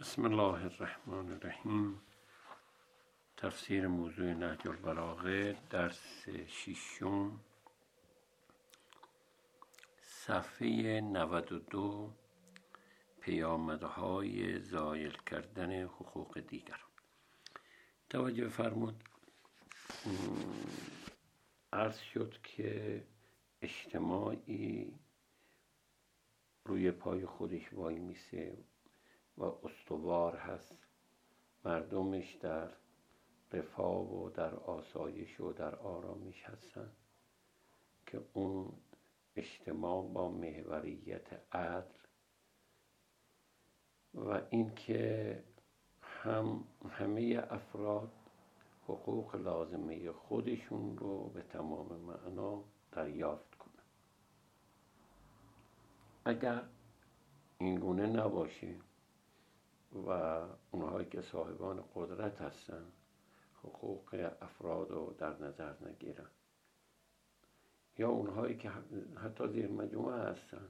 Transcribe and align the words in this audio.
بسم 0.00 0.24
الله 0.24 0.64
الرحمن 0.64 1.32
الرحیم 1.32 2.00
تفسیر 3.36 3.86
موضوع 3.86 4.32
نهج 4.32 4.68
البلاغه 4.68 5.56
درس 5.70 6.28
ششم 6.46 7.40
صفحه 10.02 11.00
92 11.00 12.12
پیامدهای 13.20 14.58
زایل 14.60 15.16
کردن 15.26 15.82
حقوق 15.82 16.40
دیگران 16.40 16.90
توجه 18.10 18.48
فرمود 18.48 19.04
عرض 21.72 21.98
شد 21.98 22.36
که 22.42 23.04
اجتماعی 23.62 24.98
روی 26.64 26.90
پای 26.90 27.26
خودش 27.26 27.72
وای 27.72 27.98
میسه 27.98 28.69
و 29.40 29.44
استوار 29.44 30.36
هست. 30.36 30.74
مردمش 31.64 32.34
در 32.34 32.68
رفاه 33.52 34.14
و 34.14 34.30
در 34.30 34.54
آسایش 34.54 35.40
و 35.40 35.52
در 35.52 35.74
آرامش 35.74 36.44
هستن 36.44 36.90
که 38.06 38.20
اون 38.32 38.72
اجتماع 39.36 40.08
با 40.12 40.28
محوریت 40.30 41.54
عدل 41.54 41.94
و 44.14 44.42
اینکه 44.50 45.44
هم 46.02 46.64
همه 46.90 47.42
افراد 47.50 48.12
حقوق 48.84 49.36
لازمه 49.36 50.12
خودشون 50.12 50.98
رو 50.98 51.28
به 51.28 51.42
تمام 51.42 51.96
معنا 51.96 52.64
دریافت 52.92 53.54
کنن. 53.54 53.70
اگر 56.24 56.62
این 57.58 57.74
گونه 57.74 58.06
نباشه 58.06 58.74
و 59.92 60.10
اونهایی 60.70 61.08
که 61.08 61.22
صاحبان 61.22 61.84
قدرت 61.94 62.40
هستن 62.40 62.92
حقوق 63.62 64.32
افراد 64.40 64.90
رو 64.90 65.14
در 65.18 65.38
نظر 65.38 65.74
نگیرن. 65.88 66.30
یا 67.98 68.08
اونهایی 68.08 68.56
که 68.56 68.70
حتی 69.24 69.48
زیر 69.48 69.70
مجموعه 69.70 70.18
هستن 70.20 70.68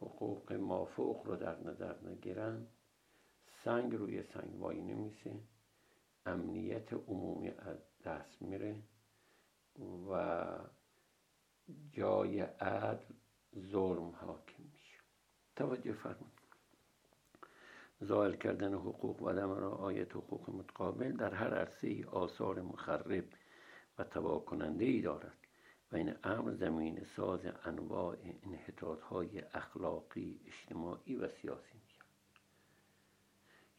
حقوق 0.00 0.52
مافوق 0.52 1.26
رو 1.26 1.36
در 1.36 1.60
نظر 1.60 1.94
نگیرن. 2.08 2.66
سنگ 3.64 3.94
روی 3.94 4.22
سنگ 4.22 4.60
وای 4.60 4.80
نمیسه. 4.80 5.40
امنیت 6.26 6.92
عمومی 6.92 7.48
از 7.50 7.78
دست 8.04 8.42
میره 8.42 8.82
و 10.10 10.46
جای 11.92 12.40
عدل 12.40 13.14
ظلم 13.58 14.10
حاکم 14.10 14.62
میشه. 14.72 15.00
توجه 15.56 15.92
فرمون 15.92 16.30
زائل 18.00 18.32
کردن 18.36 18.74
حقوق 18.74 19.22
و 19.22 19.28
عدم 19.28 19.50
رعایت 19.50 20.16
حقوق 20.16 20.50
متقابل 20.50 21.12
در 21.12 21.34
هر 21.34 21.54
عرصه 21.54 22.06
آثار 22.06 22.62
مخرب 22.62 23.24
و 23.98 24.04
تباه 24.04 24.44
کننده 24.44 24.84
ای 24.84 25.00
دارد. 25.00 25.36
و 25.92 25.96
این 25.96 26.14
امر 26.24 26.52
زمین 26.52 27.04
ساز 27.16 27.40
انواع 27.64 28.16
انحطاط 28.42 29.00
های 29.00 29.40
اخلاقی 29.40 30.40
اجتماعی 30.46 31.16
و 31.16 31.28
سیاسی 31.28 31.78
میشه 31.84 32.02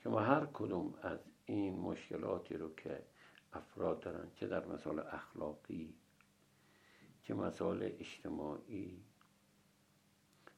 شما 0.04 0.20
هر 0.20 0.46
کدوم 0.54 0.94
از 1.02 1.20
این 1.46 1.80
مشکلاتی 1.80 2.58
رو 2.58 2.76
که 2.76 3.04
افراد 3.54 4.00
دارن 4.00 4.32
چه 4.36 4.48
در 4.48 4.66
مسائل 4.66 5.00
اخلاقی 5.00 5.94
چه 7.24 7.34
مسائل 7.34 7.84
اجتماعی 7.84 9.04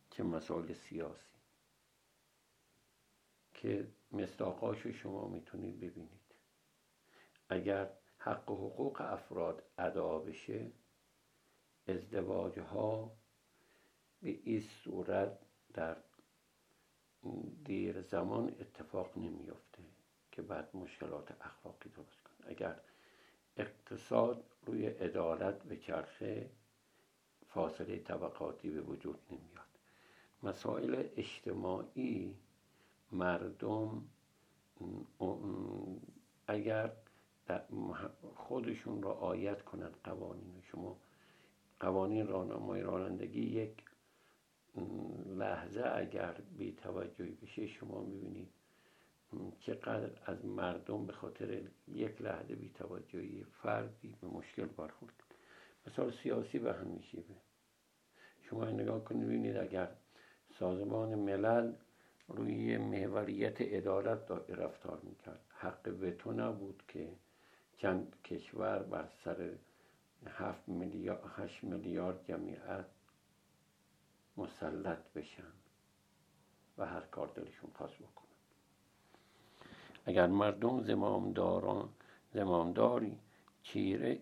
چه 0.09 0.23
مسائل 0.23 0.73
سیاسی 0.73 1.28
که 3.61 3.87
مصداقاش 4.11 4.87
شما 4.87 5.27
می‌تونید 5.27 5.79
ببینید. 5.79 6.35
اگر 7.49 7.89
حق 8.17 8.51
و 8.51 8.55
حقوق 8.55 9.01
افراد 9.01 9.63
ادا 9.77 10.19
بشه 10.19 10.71
ازدواج 11.87 12.59
ها 12.59 13.17
به 14.21 14.29
این 14.43 14.61
صورت 14.61 15.39
در 15.73 15.97
دیر 17.63 18.01
زمان 18.01 18.55
اتفاق 18.59 19.17
نمیافته 19.17 19.83
که 20.31 20.41
بعد 20.41 20.75
مشکلات 20.75 21.31
اخلاقی 21.41 21.89
درست 21.89 22.23
کنه. 22.23 22.49
اگر 22.49 22.79
اقتصاد 23.57 24.43
روی 24.65 24.87
عدالت 24.87 25.63
به 25.63 25.77
چرخه 25.77 26.49
فاصله 27.47 27.99
طبقاتی 27.99 28.69
به 28.69 28.81
وجود 28.81 29.19
نمیاد. 29.31 29.79
مسائل 30.43 31.09
اجتماعی 31.15 32.35
مردم 33.11 34.03
اگر 36.47 36.91
خودشون 38.35 39.01
را 39.01 39.13
آیت 39.13 39.61
کنند 39.61 39.95
قوانین 40.03 40.61
شما. 40.71 40.97
قوانین 41.79 42.27
راهنمای 42.27 42.81
رانندگی 42.81 43.41
یک 43.41 43.83
لحظه 45.25 45.91
اگر 45.95 46.33
بی 46.57 46.71
توجهی 46.71 47.31
بشه 47.31 47.67
شما 47.67 48.01
می‌بینید 48.01 48.49
چقدر 49.59 50.11
از 50.25 50.45
مردم 50.45 51.05
به 51.05 51.13
خاطر 51.13 51.61
یک 51.87 52.21
لحظه 52.21 52.55
بی 52.55 52.69
توجهی 52.69 53.43
فردی 53.43 54.15
به 54.21 54.27
مشکل 54.27 54.65
برخورد. 54.65 55.13
مثال 55.87 56.13
سیاسی 56.23 56.59
به 56.59 56.73
همین 56.73 57.01
شیبه 57.01 57.35
شما 58.41 58.65
نگاه 58.65 59.03
کنید 59.03 59.27
ببینید 59.27 59.57
اگر 59.57 59.89
سازمان 60.59 61.15
ملل 61.15 61.73
روی 62.29 62.77
محوریت 62.77 63.61
عدالت 63.61 64.31
رفتار 64.49 64.99
می‌کرد. 65.03 65.39
حق 65.49 65.95
وتو 66.01 66.31
نبود 66.31 66.83
که 66.87 67.09
چند 67.77 68.15
کشور 68.25 68.79
بر 68.79 69.09
سر 69.23 69.49
هفت 70.27 70.69
میلیارد 70.69 71.31
هشت 71.37 71.63
میلیارد 71.63 72.25
جمعیت 72.27 72.85
مسلط 74.37 75.13
بشن 75.15 75.53
و 76.77 76.85
هر 76.85 77.01
کار 77.01 77.27
دلشون 77.27 77.71
خواست 77.75 77.97
بکنن 77.97 78.29
اگر 80.05 80.27
مردم 80.27 80.83
زمامداران 80.83 81.89
زمامداری 82.33 83.19
چیره 83.63 84.21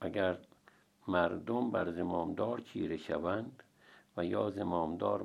اگر 0.00 0.38
مردم 1.08 1.70
بر 1.70 1.92
زمامدار 1.92 2.60
چیره 2.60 2.96
شوند 2.96 3.62
و 4.16 4.24
یا 4.24 4.50
زمامدار 4.50 5.22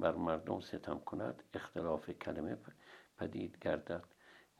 بر 0.00 0.14
مردم 0.14 0.60
ستم 0.60 0.98
کند 0.98 1.42
اختلاف 1.54 2.10
کلمه 2.10 2.56
پدید 3.18 3.58
گردد. 3.60 4.04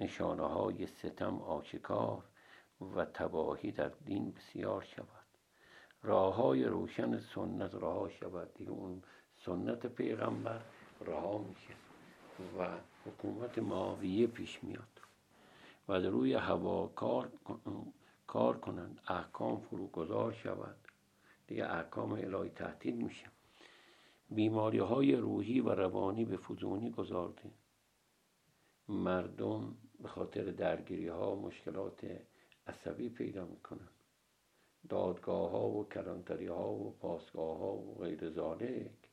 نشانه 0.01 0.49
های 0.49 0.87
ستم 0.87 1.43
آشکار 1.43 2.25
و 2.97 3.05
تباهی 3.05 3.73
در 3.73 3.89
دین 4.05 4.31
بسیار 4.31 4.83
شود. 4.83 5.09
راه 6.03 6.35
های 6.35 6.65
روشن 6.65 7.19
سنت 7.19 7.75
رها 7.75 8.09
شود. 8.09 8.55
دیگه 8.55 8.71
اون 8.71 9.03
سنت 9.39 9.87
پیغمبر 9.87 10.61
رها 11.01 11.39
میشه 11.39 11.75
و 12.59 12.69
حکومت 13.07 13.59
معاویه 13.59 14.27
پیش 14.27 14.65
میاد 14.65 15.01
و 15.89 15.93
روی 15.93 16.35
هوا 16.35 16.87
کار, 16.87 17.31
کار 18.27 18.59
کنند. 18.59 19.01
احکام 19.09 19.61
فروگذار 19.61 20.33
شود. 20.33 20.77
دیگه 21.47 21.65
احکام 21.65 22.13
الهی 22.13 22.51
تهدید 22.51 22.97
میشه. 22.97 23.27
بیماری 24.31 24.79
های 24.79 25.17
روحی 25.17 25.61
و 25.61 25.69
روانی 25.69 26.25
به 26.25 26.37
فزونی 26.37 26.91
گذارده. 26.91 27.51
مردم 28.89 29.77
به 30.03 30.09
خاطر 30.09 30.45
درگیری 30.45 31.09
ها 31.09 31.35
مشکلات 31.35 32.07
عصبی 32.67 33.09
پیدا 33.09 33.47
می‌کنن 33.47 33.89
دادگاه 34.89 35.51
ها 35.51 35.69
و 35.69 35.89
کلانتری 35.89 36.47
ها 36.47 36.73
و 36.73 36.91
پاسگاه 36.91 37.59
ها 37.59 37.77
و 37.77 37.95
غیر 37.95 38.31
ذالک 38.31 39.11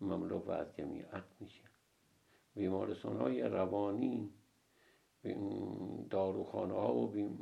مملو 0.00 0.50
از 0.50 0.76
جمعیت 0.76 1.24
میشه. 1.40 1.64
بیمارستان 2.54 3.16
های 3.16 3.42
روانی 3.42 4.30
داروخانه 6.10 6.74
ها 6.74 6.94
و 6.94 7.38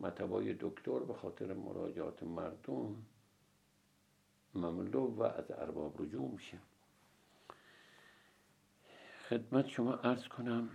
مطبای 0.00 0.54
دکتر 0.60 0.98
به 0.98 1.14
خاطر 1.14 1.54
مراجعات 1.54 2.22
مردم 2.22 2.96
مملو 4.54 5.06
و 5.06 5.22
از 5.22 5.50
ارباب 5.50 6.02
رجوع 6.02 6.30
میشه. 6.30 6.58
خدمت 9.28 9.66
شما 9.66 9.94
ارز 9.94 10.28
کنم 10.28 10.70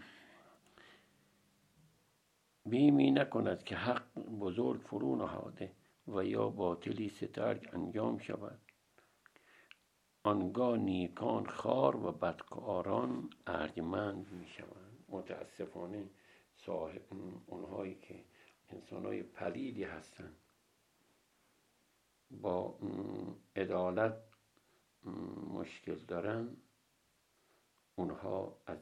بیمی 2.65 3.11
نکند 3.11 3.63
که 3.63 3.75
حق 3.75 4.19
بزرگ 4.19 4.81
فرو 4.81 5.15
نهاده 5.15 5.71
و 6.07 6.25
یا 6.25 6.49
باطلی 6.49 7.09
سترگ 7.09 7.69
انجام 7.73 8.17
شود. 8.17 8.59
آنگاه 10.23 10.77
نیکان 10.77 11.45
خار 11.45 11.95
و 11.95 12.11
بدکاران 12.11 13.29
ارجمند 13.47 14.31
می 14.31 14.47
شوند 14.47 15.05
متاسفانه 15.09 16.09
صاحب 16.55 17.01
اونهایی 17.45 17.95
که 17.95 18.23
انسانهای 18.69 19.23
پلیدی 19.23 19.83
هستند 19.83 20.35
با 22.41 22.77
عدالت 23.55 24.15
مشکل 25.53 25.95
دارن 25.95 26.57
اونها 27.95 28.57
از 28.65 28.77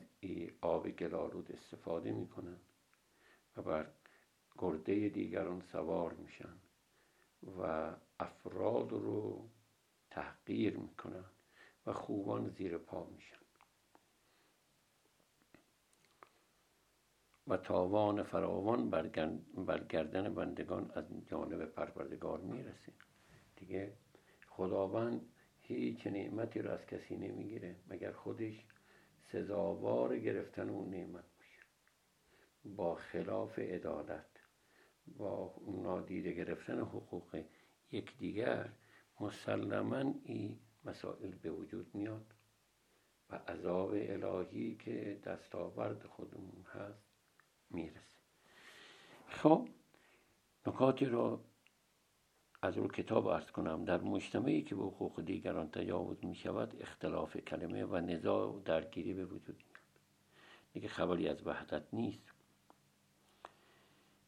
آب 0.61 0.89
گلالود 0.89 1.51
استفاده 1.51 2.11
می‌کنن 2.11 2.57
و 3.57 3.61
بر 3.61 3.87
گرده 4.57 5.09
دیگران 5.09 5.61
سوار 5.71 6.13
میشن 6.13 6.57
و 7.59 7.91
افراد 8.19 8.91
رو 8.91 9.49
تحقیر 10.09 10.77
می‌کنن 10.77 11.25
و 11.85 11.93
خوبان 11.93 12.49
زیر 12.49 12.77
پا 12.77 13.05
میشن. 13.05 13.35
و 17.47 17.57
تاوان 17.57 18.23
فراوان 18.23 18.89
بر 19.65 19.83
گردن 19.89 20.33
بندگان 20.33 20.91
از 20.95 21.05
جانب 21.25 21.65
پروردگار 21.65 22.41
می‌رسه. 22.41 22.93
دیگه 23.61 23.93
خداوند 24.47 25.21
هیچ 25.61 26.07
نعمتی 26.07 26.61
رو 26.61 26.71
از 26.71 26.85
کسی 26.85 27.15
نمی‌گیره 27.15 27.75
مگر 27.87 28.11
خودش 28.11 28.65
سزاوار 29.31 30.19
گرفتن 30.19 30.69
اون 30.69 30.89
نعمت 30.89 31.23
باشه. 31.37 31.61
با 32.65 32.95
خلاف 32.95 33.59
عدالت 33.59 34.25
با 35.17 35.55
نادیده 35.67 36.31
گرفتن 36.31 36.79
حقوق 36.79 37.43
یکدیگر 37.91 38.69
مسلما 39.19 40.13
این 40.23 40.59
مسائل 40.85 41.31
به 41.31 41.51
وجود 41.51 41.95
میاد 41.95 42.33
و 43.29 43.35
عذاب 43.35 43.91
الهی 43.93 44.75
که 44.75 45.19
دستاورد 45.23 46.05
خودمون 46.05 46.65
هست 46.73 47.03
می‌رسه. 47.69 48.17
خب 49.27 49.67
نکاتی 50.67 51.05
رو 51.05 51.43
از 52.63 52.77
اون 52.77 52.87
کتاب 52.87 53.27
ارز 53.27 53.51
کنم 53.51 53.85
در 53.85 54.01
مجتمعی 54.01 54.61
که 54.61 54.75
به 54.75 54.81
حقوق 54.81 55.21
دیگران 55.21 55.69
تجاوز 55.71 56.25
می 56.25 56.35
شود 56.35 56.81
اختلاف 56.81 57.37
کلمه 57.37 57.85
و 57.85 57.97
نزاع 57.97 58.47
و 58.47 58.59
درگیری 58.59 59.13
به 59.13 59.25
وجود 59.25 59.55
میاد. 59.55 59.81
دیگه 60.73 60.87
خبری 60.87 61.27
از 61.27 61.47
وحدت 61.47 61.83
نیست. 61.93 62.31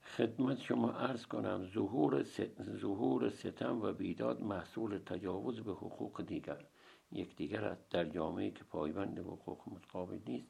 خدمت 0.03 0.59
شما 0.59 0.91
عرض 0.91 1.25
کنم 1.25 1.69
ظهور, 1.73 2.25
ظهور 2.61 3.29
ستم 3.29 3.81
و 3.81 3.93
بیداد 3.93 4.41
محصول 4.41 4.97
تجاوز 4.97 5.59
به 5.59 5.71
حقوق 5.71 6.21
دیگر. 6.21 6.65
یکدیگر 7.11 7.65
است 7.65 7.89
در 7.89 8.05
جامعه 8.05 8.51
که 8.51 8.63
پایبند 8.63 9.15
به 9.15 9.21
حقوق 9.21 9.61
متقابل 9.67 10.19
نیست. 10.27 10.47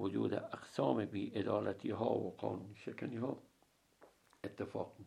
وجود 0.00 0.34
اقسام 0.34 1.08
ادالتی 1.12 1.90
ها 1.90 2.18
و 2.18 2.36
قانون 2.36 2.74
شکنی 2.74 3.16
ها 3.16 3.42
اتفاق 4.44 4.94
می 4.98 5.06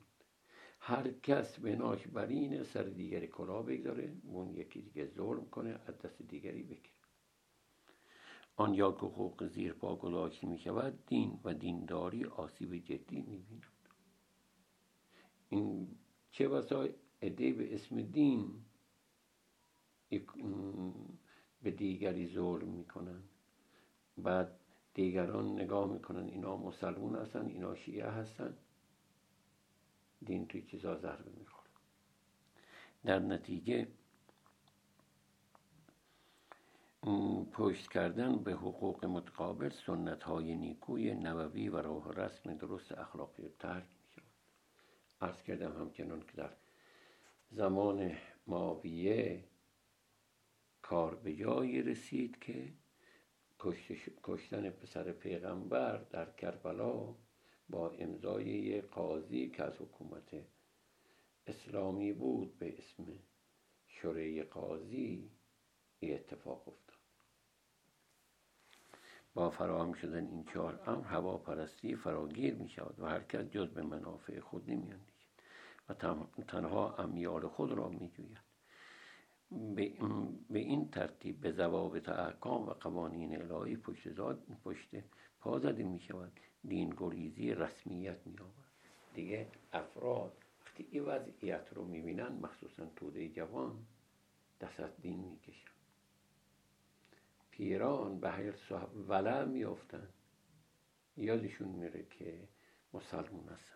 هر 0.83 1.11
کس 1.11 1.59
به 1.59 1.75
ناش 1.75 2.07
برین 2.07 2.63
سر 2.63 2.83
دیگری 2.83 3.27
کلا 3.27 3.61
بگذاره 3.61 4.13
اون 4.23 4.53
یکی 4.53 4.81
دیگه 4.81 5.05
ظلم 5.05 5.45
کنه 5.45 5.79
از 5.87 5.97
دست 5.97 6.21
دیگری 6.21 6.63
بگیره. 6.63 6.95
آنجا 8.55 8.91
که 8.91 9.05
حقوق 9.05 9.47
زیر 9.47 9.73
پا 9.73 9.95
گذاشته 9.95 10.47
می 10.47 10.57
شود 10.57 11.05
دین 11.05 11.39
و 11.43 11.53
دینداری 11.53 12.25
آسیب 12.25 12.75
جدی 12.77 13.21
می 13.21 13.37
بینند 13.37 13.65
این 15.49 15.87
چه 16.31 16.47
بسا 16.49 16.87
عده 17.21 17.53
به 17.53 17.75
اسم 17.75 18.01
دین 18.01 18.65
به 21.63 21.71
دیگری 21.71 22.27
ظلم 22.27 22.67
می‌کنن 22.67 23.23
بعد 24.17 24.59
دیگران 24.93 25.51
نگاه 25.51 25.93
می‌کنن 25.93 26.25
اینا 26.27 26.57
مسلمون 26.57 27.15
هستن 27.15 27.45
اینا 27.45 27.75
شیعه 27.75 28.09
هستن. 28.09 28.57
دین 30.25 30.47
توی 30.47 30.61
چیزا 30.61 30.97
ضربه 30.97 31.31
می‌خوره. 31.39 31.69
در 33.05 33.19
نتیجه 33.19 33.87
پشت 37.51 37.91
کردن 37.91 38.43
به 38.43 38.51
حقوق 38.53 39.05
متقابل 39.05 39.69
سنت 39.69 40.23
های 40.23 40.55
نیکوی 40.55 41.13
نووی 41.13 41.69
و 41.69 41.77
راه 41.77 42.13
رسم 42.13 42.53
درست 42.53 42.91
اخلاقی 42.91 43.49
ترک 43.59 43.83
می 43.83 44.23
عرض 45.21 45.43
کردم 45.43 45.81
همچنان 45.81 46.19
که 46.19 46.31
در 46.37 46.49
زمان 47.51 48.11
ماویه 48.47 49.43
کار 50.81 51.15
به 51.15 51.35
جایی 51.35 51.81
رسید 51.81 52.39
که 52.39 52.73
کشتن 54.23 54.69
پسر 54.69 55.11
پیغمبر 55.11 55.97
در 55.97 56.31
کربلا 56.31 57.15
با 57.71 57.89
امضای 57.89 58.45
یک 58.45 58.85
قاضی 58.85 59.49
که 59.49 59.63
از 59.63 59.73
حکومت 59.73 60.43
اسلامی 61.47 62.13
بود 62.13 62.57
به 62.57 62.77
اسم 62.77 63.05
شوره 63.87 64.43
قاضی 64.43 65.31
ای 65.99 66.13
اتفاق 66.13 66.67
افتاد. 66.67 66.97
با 69.33 69.49
فراهم 69.49 69.93
شدن 69.93 70.27
این 70.27 70.43
چهار 70.43 70.81
امر 70.85 71.05
هواپرستی 71.07 71.95
فراگیر 71.95 72.55
می 72.55 72.69
شود 72.69 72.99
و 72.99 73.05
هرکس 73.05 73.45
جز 73.45 73.69
به 73.69 73.81
منافع 73.81 74.39
خود 74.39 74.69
نمی 74.69 74.93
و 75.89 75.93
تنها 76.47 76.95
امیال 76.95 77.47
خود 77.47 77.71
را 77.71 77.89
می 77.89 78.09
جوید 78.09 78.37
به 80.49 80.59
این 80.59 80.89
ترتیب 80.89 81.41
به 81.41 81.51
ضوابط 81.51 82.09
احکام 82.09 82.67
و 82.67 82.73
قوانین 82.73 83.41
الهی 83.41 83.75
پشت, 83.75 84.07
پشت 84.63 84.89
پا 85.41 85.59
زده 85.59 85.83
می 85.83 85.99
شود. 85.99 86.39
دین 86.67 86.93
گریزی 86.97 87.53
رسمیت 87.53 88.27
می 88.27 88.37
آورد. 88.39 88.71
دیگه 89.13 89.47
افراد 89.73 90.37
وقتی 90.65 90.87
این 90.91 91.03
وضعیت 91.03 91.73
رو 91.73 91.85
می 91.85 92.01
بینن 92.01 92.27
مخصوصا 92.27 92.85
توده 92.95 93.29
جوان 93.29 93.85
دست 94.61 94.79
از 94.79 95.01
دین 95.01 95.19
می 95.19 95.39
کشن. 95.39 95.71
پیران 97.51 98.19
به 98.19 98.31
حیر 98.31 98.55
صحب 98.69 99.09
ولع 99.09 99.45
می 99.45 99.63
افتن. 99.63 100.07
یادشون 101.17 101.67
میره 101.67 102.05
که 102.09 102.47
مسلمون 102.93 103.47
هستن. 103.47 103.75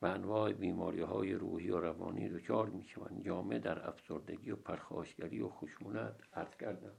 به 0.00 0.08
انواع 0.08 0.52
بیماری 0.52 1.00
های 1.00 1.34
روحی 1.34 1.70
و 1.70 1.80
روانی 1.80 2.28
دچار 2.28 2.68
می 2.68 2.84
شوند. 2.84 3.24
جامعه 3.24 3.58
در 3.58 3.88
افسردگی 3.88 4.50
و 4.50 4.56
پرخاشگری 4.56 5.40
و 5.40 5.48
خشونت 5.48 6.14
عرض 6.32 6.56
کردم. 6.56 6.92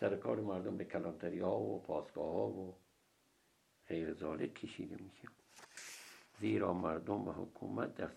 سر 0.00 0.16
کار 0.16 0.40
مردم 0.40 0.76
به 0.76 0.84
کلانتری 0.84 1.38
ها 1.38 1.60
و 1.60 1.82
پاسگاه 1.82 2.32
ها 2.32 2.48
و 2.48 2.74
غیر 3.88 4.14
ذالک 4.14 4.54
کشیده 4.54 4.96
میشه. 5.02 5.28
زیرا 6.40 6.72
مردم 6.72 7.28
و 7.28 7.32
حکومت 7.32 7.94
در 7.94 8.10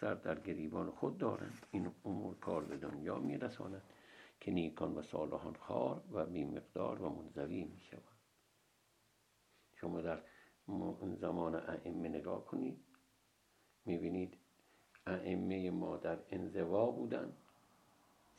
سر 0.00 0.14
در 0.14 0.38
گریبان 0.40 0.90
خود 0.90 1.18
دارند. 1.18 1.66
این 1.70 1.90
امور 2.04 2.38
کار 2.38 2.64
به 2.64 2.76
دنیا 2.76 3.18
میرساند 3.18 3.82
که 4.40 4.50
نیکان 4.50 4.94
و 4.94 5.02
صالحان 5.02 5.54
خار 5.54 6.02
و 6.12 6.26
بی 6.26 6.44
مقدار 6.44 7.02
و 7.02 7.08
منزوی 7.08 7.64
می 7.64 7.80
شوند 7.80 8.20
شما 9.74 10.00
در 10.00 10.22
زمان 11.20 11.54
ائمه 11.54 12.08
نگاه 12.08 12.44
کنید. 12.44 12.84
می‌بینید 13.84 14.36
ائمه 15.06 15.70
ما 15.70 15.96
در 15.96 16.18
انزوا 16.28 16.90
بودن 16.90 17.36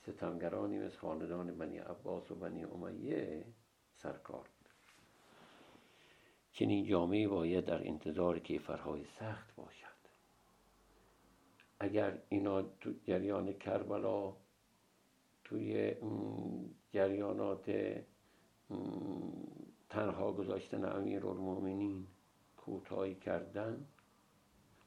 ستمگرانی 0.01 0.79
مثل 0.79 0.97
خاندان 0.97 1.57
بنی 1.57 1.77
عباس 1.77 2.31
و 2.31 2.35
بنی 2.35 2.63
امیه 2.63 3.45
سرکار 3.95 4.49
چنین 6.53 6.85
جامعه 6.85 7.27
باید 7.27 7.65
در 7.65 7.87
انتظار 7.87 8.39
کیفرهای 8.39 9.05
سخت 9.05 9.55
باشد. 9.55 9.87
اگر 11.79 12.17
اینا 12.29 12.61
تو 12.61 12.93
جریان 13.03 13.53
کربلا 13.53 14.33
توی 15.43 15.95
جریانات 16.91 17.71
تنها 19.89 20.31
گذاشتن 20.31 20.85
امیر 20.85 21.27
المومنین 21.27 22.07
کوتاهی 22.57 23.15
کردن 23.15 23.87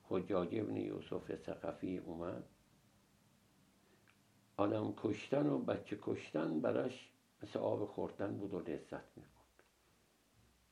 حجاج 0.08 0.48
ابن 0.52 0.76
یوسف 0.76 1.36
سقفی 1.36 1.98
اومد. 1.98 2.44
آدم 4.56 4.94
کشتن 4.96 5.46
و 5.46 5.58
بچه 5.58 5.98
کشتن 6.02 6.60
براش 6.60 7.10
مثل 7.42 7.58
آب 7.58 7.84
خوردن 7.84 8.36
بود 8.36 8.54
و 8.54 8.60
لذت 8.60 9.16
می 9.16 9.22
بود 9.22 9.62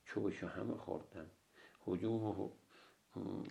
چوبشو 0.05 0.47
همه 0.47 0.77
خوردن. 0.77 1.29
حجوم 1.85 2.51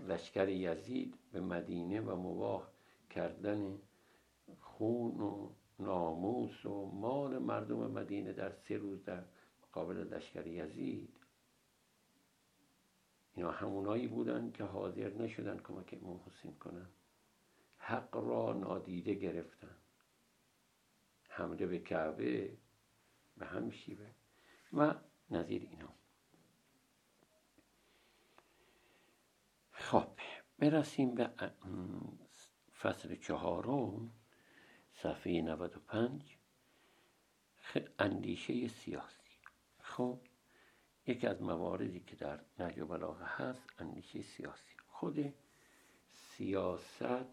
لشکر 0.08 0.48
یزید 0.48 1.14
به 1.32 1.40
مدینه 1.40 2.00
و 2.00 2.16
مباه 2.16 2.72
کردن 3.10 3.78
خون 4.60 5.20
و 5.20 5.48
ناموس 5.78 6.66
و 6.66 6.86
مال 6.86 7.38
مردم 7.38 7.90
مدینه 7.90 8.32
در 8.32 8.52
سه 8.52 8.76
روز 8.76 9.04
در 9.04 9.24
مقابل 9.62 9.96
لشکر 9.96 10.46
یزید. 10.46 11.16
اینا 13.34 13.50
همونایی 13.50 14.06
بودن 14.06 14.50
که 14.50 14.64
حاضر 14.64 15.10
نشدن 15.14 15.58
کمک 15.58 15.98
امام 16.02 16.20
حسین 16.26 16.54
کنن. 16.54 16.86
حق 17.76 18.16
را 18.16 18.52
نادیده 18.52 19.14
گرفتن. 19.14 19.76
حمله 21.34 21.66
به 21.66 21.78
کعبه 21.78 22.58
به 23.36 23.46
هم 23.46 23.70
شیوه. 23.70 24.10
و 24.72 24.94
نظیر 25.30 25.62
اینا. 25.62 25.94
خب 29.72 30.08
برسیم 30.58 31.14
به 31.14 31.30
فصل 32.78 33.16
چهارم 33.16 34.12
صفحه 34.92 35.42
95 35.42 36.36
اندیشه 37.98 38.68
سیاسی. 38.68 39.30
خب 39.80 40.20
یکی 41.06 41.26
از 41.26 41.42
مواردی 41.42 42.00
که 42.00 42.16
در 42.16 42.40
نهج 42.58 42.80
بلاغه 42.80 43.24
هست 43.24 43.62
اندیشه 43.78 44.22
سیاسی. 44.22 44.74
خود 44.86 45.34
سیاست 46.12 47.26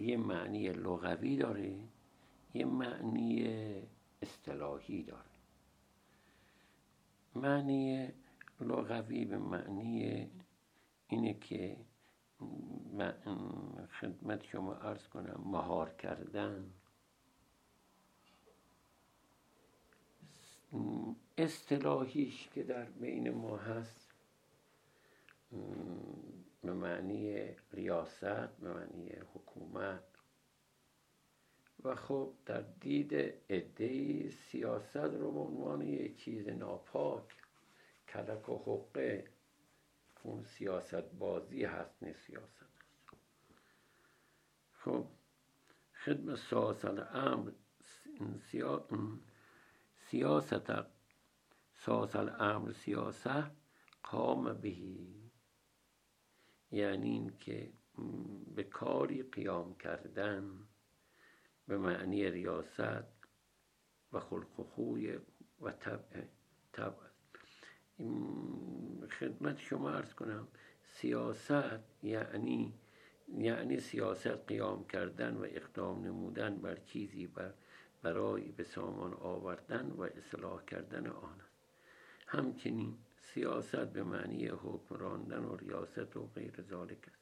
یه 0.00 0.16
معنی 0.16 0.68
لغوی 0.68 1.36
داره 1.36 1.74
یه 2.54 2.64
معنی 2.64 3.46
اصطلاحی 4.22 5.02
داره. 5.02 5.30
معنی 7.34 8.08
لغوی 8.60 9.24
به 9.24 9.38
معنی 9.38 10.26
اینه 11.08 11.34
که 11.34 11.76
خدمت 14.00 14.44
شما 14.44 14.74
ارز 14.74 15.08
کنم 15.08 15.40
مهار 15.44 15.90
کردن. 15.90 16.70
اصطلاحیش 21.38 22.48
که 22.48 22.62
در 22.62 22.84
بین 22.84 23.30
ما 23.30 23.56
هست 23.56 24.10
به 26.62 26.72
معنی 26.72 27.56
ریاست 27.72 28.56
به 28.56 28.74
معنی 28.74 29.12
حکومت. 29.34 30.04
و 31.84 31.94
خب 31.94 32.32
در 32.46 32.60
دید 32.60 33.14
عده 33.50 34.30
سیاست 34.30 34.96
رو 34.96 35.32
به 35.32 35.40
عنوان 35.40 35.82
یک 35.82 36.16
چیز 36.16 36.48
ناپاک 36.48 37.24
کلک 38.08 38.48
و 38.48 38.58
حقه 38.58 39.28
اون 40.22 40.44
سیاست 40.44 41.02
بازی 41.02 41.64
هست 41.64 42.02
نه 42.02 42.12
سیاست 42.12 42.62
هست. 42.62 43.14
خب 44.72 45.06
خدمت 46.04 46.36
سیاست 46.36 46.84
امر 47.14 47.52
سیاست 50.10 50.70
ساس 51.72 52.16
الامر 52.16 52.72
سیاست 52.72 53.50
قام 54.02 54.52
بهی. 54.52 55.19
یعنی 56.72 57.10
این 57.10 57.32
که 57.40 57.72
به 58.54 58.62
کاری 58.62 59.22
قیام 59.22 59.74
کردن 59.74 60.50
به 61.68 61.78
معنی 61.78 62.30
ریاست 62.30 63.04
و 64.12 64.20
خلق 64.20 64.60
و 64.60 64.62
خوی 64.62 65.18
و 65.60 65.70
طبع 65.70 66.22
طبع. 66.72 67.10
خدمت 69.18 69.58
شما 69.58 69.90
ارز 69.90 70.14
کنم 70.14 70.48
سیاست 70.82 71.80
یعنی 72.02 72.74
یعنی 73.38 73.80
سیاست 73.80 74.46
قیام 74.46 74.86
کردن 74.86 75.36
و 75.36 75.42
اقدام 75.44 76.04
نمودن 76.04 76.56
بر 76.56 76.76
چیزی 76.76 77.26
بر 77.26 77.54
برای 78.02 78.52
به 78.52 78.64
سامان 78.64 79.14
آوردن 79.14 79.90
و 79.90 80.02
اصلاح 80.02 80.64
کردن 80.64 81.06
آن 81.06 81.40
است. 81.40 81.60
همچنین 82.26 82.98
سیاست 83.34 83.76
به 83.92 84.02
معنی 84.02 84.46
حکمراندن 84.46 85.44
و 85.44 85.56
ریاست 85.56 86.16
و 86.16 86.26
غیر 86.26 86.62
ذالک 86.62 87.08
است. 87.08 87.20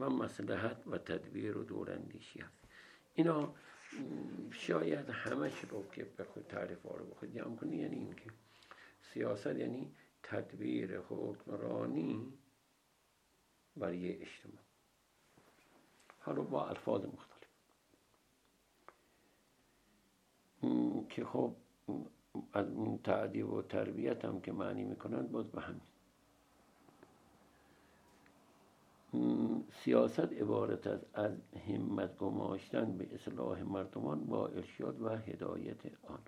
و 0.00 0.10
مسلحت 0.10 0.86
و 0.86 0.98
تدبیر 0.98 1.56
و 1.56 1.64
دوراندیشی 1.64 2.40
است. 2.40 2.64
اینا 3.14 3.54
شاید 4.50 5.10
همش 5.10 5.64
رو 5.64 5.88
که 5.92 6.04
به 6.04 6.24
خود 6.24 6.46
تعریف 6.46 6.82
رو 6.82 7.06
بخود 7.06 7.34
جمع 7.34 7.56
کنی 7.56 7.76
یعنی 7.76 7.96
این 7.96 8.14
که 8.14 8.30
سیاست 9.02 9.56
یعنی 9.56 9.92
تدبیر 10.22 11.00
حکمرانی 11.00 12.32
برای 13.76 14.12
اجتماع. 14.12 14.64
حالا 16.18 16.42
با 16.42 16.68
الفاظ 16.68 17.04
مختلف. 17.04 17.40
که 21.08 21.24
خب 21.24 21.56
از 22.52 22.66
تعدیب 23.04 23.52
و 23.52 23.62
تربیت 23.62 24.24
هم 24.24 24.40
که 24.40 24.52
معنی 24.52 24.84
می‌کنند 24.84 25.32
باز 25.32 25.50
به 25.50 25.60
همین. 25.60 25.80
سیاست 29.72 30.32
عبارت 30.32 30.86
از 30.86 31.00
از 31.14 31.32
همت 31.68 32.16
گماشتن 32.16 32.98
به 32.98 33.14
اصلاح 33.14 33.62
مردمان 33.62 34.26
با 34.26 34.48
ارشاد 34.48 35.02
و 35.02 35.08
هدایت 35.08 35.86
آن. 36.04 36.18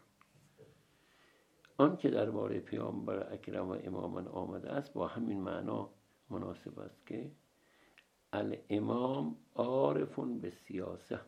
آن 1.78 1.96
که 1.96 2.10
درباره 2.10 2.60
پیامبر 2.60 3.32
اکرم 3.32 3.68
و 3.68 3.76
امامان 3.84 4.28
آمده 4.28 4.70
است 4.70 4.92
با 4.92 5.06
همین 5.06 5.40
معنا 5.40 5.90
مناسب 6.30 6.78
است 6.78 7.06
که 7.06 7.30
الامام 8.32 9.36
عارفون 9.54 10.40
به 10.40 10.50
سیاست. 10.50 11.26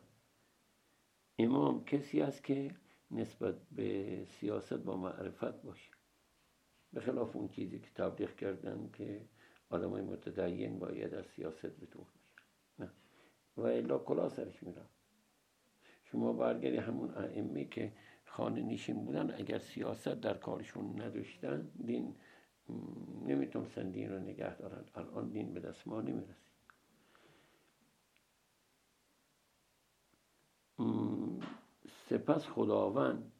امام 1.39 1.85
کسی 1.85 2.21
است 2.21 2.43
که 2.43 2.75
نسبت 3.11 3.55
به 3.71 4.23
سیاست 4.25 4.73
با 4.73 4.97
معرفت 4.97 5.61
باشه. 5.61 5.91
به 6.93 7.01
خلاف 7.01 7.35
اون 7.35 7.47
چیزی 7.47 7.79
که 7.79 7.89
تبلیغ 7.95 8.35
کردن 8.35 8.89
که 8.93 9.25
آدم 9.69 9.89
های 9.89 10.01
متدین 10.01 10.79
باید 10.79 11.13
از 11.13 11.25
سیاست 11.25 11.67
به 11.67 11.85
دور 11.85 12.07
نه. 12.79 12.91
و 13.57 13.61
الا 13.61 13.97
کلا 13.97 14.29
سرش 14.29 14.63
میرم 14.63 14.89
شما 16.03 16.33
برگردی 16.33 16.77
همون 16.77 17.09
ائمه 17.09 17.65
که 17.65 17.93
خانه 18.25 18.61
نیشین 18.61 19.05
بودن 19.05 19.31
اگر 19.31 19.57
سیاست 19.57 20.07
در 20.07 20.33
کارشون 20.33 21.01
نداشتن 21.01 21.71
دین 21.85 22.15
نمی‌تونستن 23.25 23.91
دین 23.91 24.11
رو 24.11 24.19
نگه 24.19 24.57
دارن. 24.57 24.85
الان 24.95 25.29
دین 25.29 25.53
به 25.53 25.59
دست 25.59 25.87
ما 25.87 26.01
نمی‌رسید 26.01 26.54
سپس 32.09 32.47
خداوند 32.47 33.31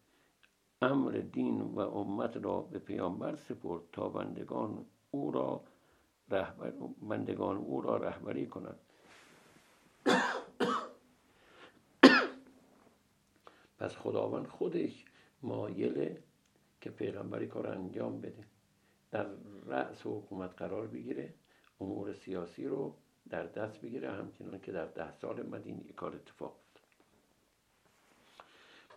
امر 0.82 1.12
دین 1.12 1.62
و 1.62 1.80
امت 1.80 2.38
را 2.38 2.62
به 2.62 2.80
پیامبر 2.80 3.36
سپرد 3.36 3.84
تا 3.92 4.10
بندگان 4.10 4.86
او 5.12 5.32
را 5.32 5.64
رهبر 6.30 6.74
بندگان 7.02 7.58
او 7.58 7.82
را 7.82 7.98
رهبری 7.98 8.48
کنند 8.48 8.80
پس 13.80 13.96
خداوند 13.96 14.48
خودش 14.48 15.06
مایله 15.42 16.24
که 16.82 16.90
پیغمبری 16.90 17.48
کار 17.48 17.68
انجام 17.68 18.22
بده. 18.22 18.44
در 19.12 19.28
رأس 19.66 20.02
حکومت 20.06 20.54
قرار 20.58 20.88
بگیره 20.88 21.34
امور 21.82 22.14
سیاسی 22.14 22.68
رو 22.68 22.96
در 23.30 23.46
دست 23.46 23.82
بگیره 23.82 24.12
همچنان 24.12 24.60
که 24.60 24.72
در 24.72 24.86
ده 24.86 25.12
سال 25.12 25.46
مدینه 25.50 25.94
کار 25.94 26.16
اتفاق 26.16 26.65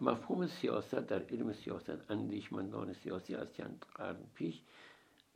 مفهوم 0.00 0.46
سیاست 0.46 0.94
در 0.94 1.22
علم 1.22 1.52
سیاست 1.52 2.10
اندیشمندان 2.10 2.92
سیاسی 2.92 3.34
از 3.34 3.54
چند 3.54 3.84
قرن 3.94 4.22
پیش 4.34 4.62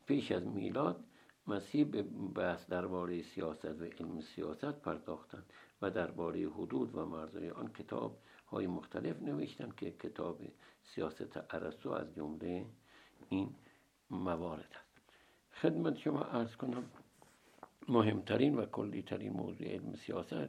پیش 0.07 0.33
از 0.33 0.47
میلاد 0.47 1.05
مسیح 1.47 1.85
به 1.85 2.03
بحث 2.35 2.67
درباره 2.67 3.23
سیاست 3.23 3.65
و 3.81 3.85
علم 3.85 4.21
سیاست 4.21 4.73
پرداختند 4.73 5.53
و 5.83 5.91
درباره 5.91 6.49
حدود 6.49 6.95
و 6.95 7.07
مرزهای 7.07 7.51
آن 7.51 7.73
کتاب 7.73 8.19
های 8.47 8.67
مختلف 8.67 9.23
نوشتند 9.23 9.77
که 9.77 9.91
کتاب 9.91 10.41
سیاست 10.85 11.55
ارسطو 11.55 11.91
از 11.91 12.15
جمله 12.15 12.67
این 13.29 13.55
موارد 14.11 14.71
است. 14.71 14.93
خدمت 15.61 15.97
شما 15.97 16.23
ارز 16.23 16.57
کنم 16.57 16.85
مهمترین 17.89 18.55
و 18.55 18.67
کلیترین 18.67 19.33
موضوع 19.33 19.69
علم 19.69 19.95
سیاست 19.95 20.49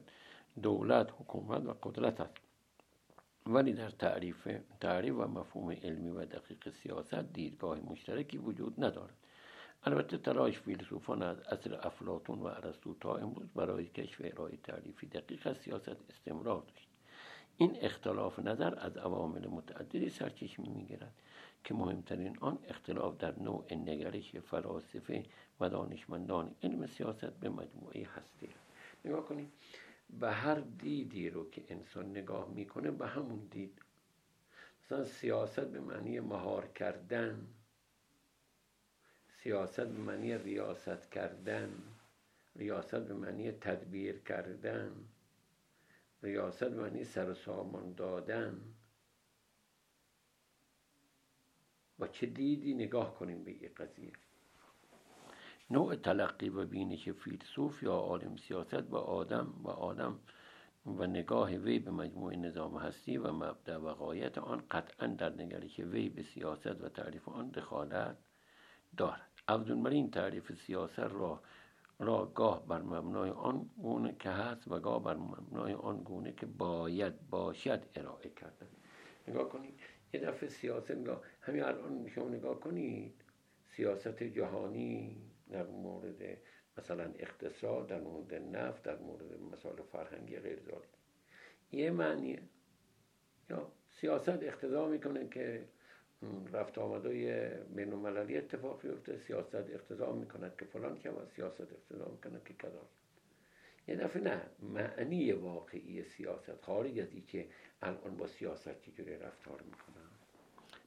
دولت 0.62 1.12
حکومت 1.12 1.66
و 1.66 1.74
قدرت 1.84 2.22
است. 2.22 2.43
ولی 3.46 3.74
در 3.74 3.90
تعریف 3.90 4.48
تعریف 4.82 5.14
و 5.14 5.28
مفهوم 5.28 5.72
علمی 5.72 6.10
و 6.10 6.26
دقیق 6.26 6.70
سیاست 6.70 7.34
دیدگاه 7.34 7.80
مشترکی 7.80 8.38
وجود 8.38 8.84
ندارد. 8.84 9.18
البته 9.84 10.18
تلاش 10.18 10.60
فیلسوفان 10.60 11.22
از 11.22 11.40
اصل 11.40 11.74
افلاتون 11.82 12.40
و 12.40 12.46
ارسطو 12.46 12.96
تا 13.02 13.16
امروز 13.16 13.48
برای 13.56 13.86
کشف 13.86 14.22
ارائه 14.24 14.58
تعریفی 14.58 15.08
دقیق 15.08 15.48
از 15.48 15.58
سیاست 15.58 15.98
استمرار 16.10 16.62
داشت. 16.62 16.88
این 17.58 17.78
اختلاف 17.82 18.40
نظر 18.40 18.80
از 18.80 18.98
عوامل 18.98 19.48
متعددی 19.48 20.10
سرچشمه 20.10 20.70
می‌گیرد 20.70 21.14
که 21.64 21.74
مهمترین 21.74 22.38
آن 22.42 22.60
اختلاف 22.68 23.18
در 23.18 23.40
نوع 23.40 23.74
نگرش 23.74 24.36
فلاسفه 24.36 25.24
و 25.60 25.70
دانشمندان 25.70 26.56
علم 26.64 26.86
سیاست 26.86 27.34
به 27.40 27.50
مجموعه 27.50 28.08
هستی 28.16 28.50
نگاه 29.06 29.26
کنید. 29.26 29.52
به 30.10 30.32
هر 30.32 30.56
دیدی 30.56 31.30
رو 31.30 31.50
که 31.50 31.64
انسان 31.68 32.10
نگاه 32.10 32.50
می‌کنه 32.50 32.92
به 32.92 33.08
همون 33.08 33.48
دید. 33.52 33.82
مثلا 34.84 35.04
سیاست 35.04 35.60
به 35.60 35.80
معنی 35.80 36.20
مهار 36.20 36.68
کردن 36.68 37.48
سیاست 39.44 39.82
به 39.82 40.00
معنی 40.00 40.38
ریاست 40.38 41.12
کردن 41.12 41.84
ریاست 42.56 42.96
به 42.96 43.14
معنی 43.14 43.52
تدبیر 43.52 44.20
کردن 44.20 44.92
ریاست 46.24 46.64
به 46.64 46.82
معنی 46.82 47.04
سر 47.04 47.34
سامان 47.34 47.94
دادن. 47.94 48.62
با 51.98 52.08
چه 52.08 52.26
دیدی 52.26 52.74
نگاه 52.74 53.16
کنیم 53.16 53.44
به 53.44 53.52
این 53.52 53.70
قضیه. 53.78 54.12
نوع 55.70 55.96
تلقی 55.96 56.50
و 56.50 56.66
بینش 56.66 57.10
فیلسوف 57.10 57.84
یا 57.84 57.94
عالم 57.94 58.36
سیاست 58.36 58.92
و 58.92 58.96
آدم 58.96 59.54
و 59.64 59.70
آدم 59.70 60.20
و 60.86 61.08
نگاه 61.08 61.52
وی 61.52 61.80
به 61.80 61.92
مجموع 61.92 62.36
نظام 62.36 62.78
هستی 62.78 63.18
و 63.18 63.32
مبدع 63.32 63.78
و 63.78 63.94
غایت 63.94 64.38
آن 64.38 64.64
قطعا 64.72 65.08
در 65.08 65.30
نگرش 65.30 65.80
وی 65.80 66.10
به 66.10 66.24
سیاست 66.24 66.82
و 66.82 66.90
تعریف 66.90 67.30
آن 67.30 67.50
دخالت 67.50 68.18
دارد. 68.98 69.32
افزون 69.48 69.84
بر 69.84 69.90
این 69.90 70.12
تعریف 70.12 70.52
سیاست 70.52 71.00
را 71.00 71.42
را 72.00 72.26
گاه 72.26 72.68
بر 72.68 72.82
مبنای 72.82 73.30
آن 73.30 73.70
گونه 73.78 74.16
که 74.20 74.30
هست 74.30 74.68
و 74.68 74.80
گاه 74.80 75.04
بر 75.04 75.16
مبنای 75.16 75.74
آن 75.74 76.04
گونه 76.04 76.32
که 76.34 76.46
باید 76.46 77.30
باشد 77.30 77.86
ارائه 77.96 78.30
کردن 78.30 78.68
نگاه 79.28 79.50
کنید 79.50 79.80
یه 80.14 80.20
دفعه 80.20 80.50
سیاست 80.50 80.92
نگاه 80.92 81.22
همین 81.42 81.64
الان 81.64 82.10
شما 82.10 82.30
نگاه 82.30 82.60
کنید 82.60 83.14
سیاست 83.66 84.24
جهانی 84.24 85.33
در 85.54 85.64
مورد 85.64 86.38
مثلا 86.78 87.04
اقتصاد 87.04 87.88
در 87.88 88.02
مورد 88.02 88.34
نفت 88.34 88.84
در 88.84 88.98
مورد 88.98 89.42
مسائل 89.54 89.82
فرهنگی 89.92 90.40
غیر 90.40 90.60
یه 91.72 91.92
معنیه. 91.92 92.42
یا 93.50 93.72
سیاست 93.90 94.30
اقتضا 94.44 94.88
می‌کنه 94.88 95.30
که 95.30 95.66
رفت 96.54 96.78
آمدای 96.78 97.50
بین 97.50 97.94
المللی 97.94 98.38
اتفاق 98.38 98.82
بیفته 98.82 99.18
سیاست 99.18 99.56
اقتضا 99.56 100.12
می‌کند 100.12 100.56
که 100.60 100.66
فلان 100.66 100.94
و 100.94 101.26
سیاست 101.36 101.62
اقتضا 101.62 102.12
می‌کند 102.12 102.44
که 102.44 102.54
کذا 102.54 102.90
یه 103.88 103.96
دفعه 103.96 104.22
نه 104.22 104.42
معنی 104.60 105.32
واقعی 105.32 106.04
سیاست 106.04 106.62
خارج 106.62 107.00
از 107.00 107.10
که 107.28 107.48
الان 107.82 108.18
با 108.18 108.28
سیاست 108.28 108.82
چجوری 108.82 109.18
رفتار 109.18 109.62
می‌کنن 109.62 110.10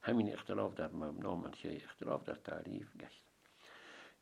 همین 0.02 0.32
اختلاف 0.32 0.74
در 0.74 0.88
مبنا 0.88 1.36
منشه 1.36 1.68
اختلاف 1.84 2.24
در 2.24 2.34
تعریف 2.34 2.96
گشت. 2.96 3.25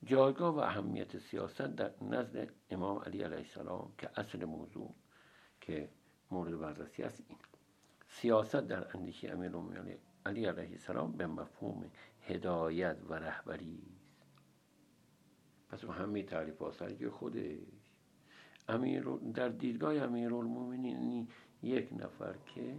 جایگاه 0.04 0.54
و 0.54 0.58
اهمیت 0.58 1.18
سیاست 1.18 1.62
در 1.62 1.90
نزد 2.02 2.48
امام 2.70 2.98
علی 2.98 3.22
علیه 3.22 3.36
السلام 3.36 3.92
که 3.98 4.10
اصل 4.16 4.44
موضوع 4.44 4.94
که 5.60 5.88
مورد 6.30 6.58
بررسی 6.58 7.02
است 7.02 7.22
این. 7.28 7.38
سیاست 8.08 8.56
در 8.56 8.96
اندیشه 8.96 9.30
امیر 9.30 9.52
علی 10.26 10.44
علیه 10.44 10.70
السلام 10.70 11.12
به 11.12 11.26
مفهوم 11.26 11.90
هدایت 12.26 12.96
و 13.08 13.14
رهبری 13.14 13.82
پس 15.68 15.84
همه 15.84 16.22
تعریف 16.22 16.62
آسرگی 16.62 17.08
خودش. 17.08 17.58
امیر 18.68 19.02
در 19.34 19.48
دیدگاه 19.48 19.96
امیرالمومنین 19.96 21.28
یک 21.62 21.88
نفر 21.92 22.34
که 22.54 22.76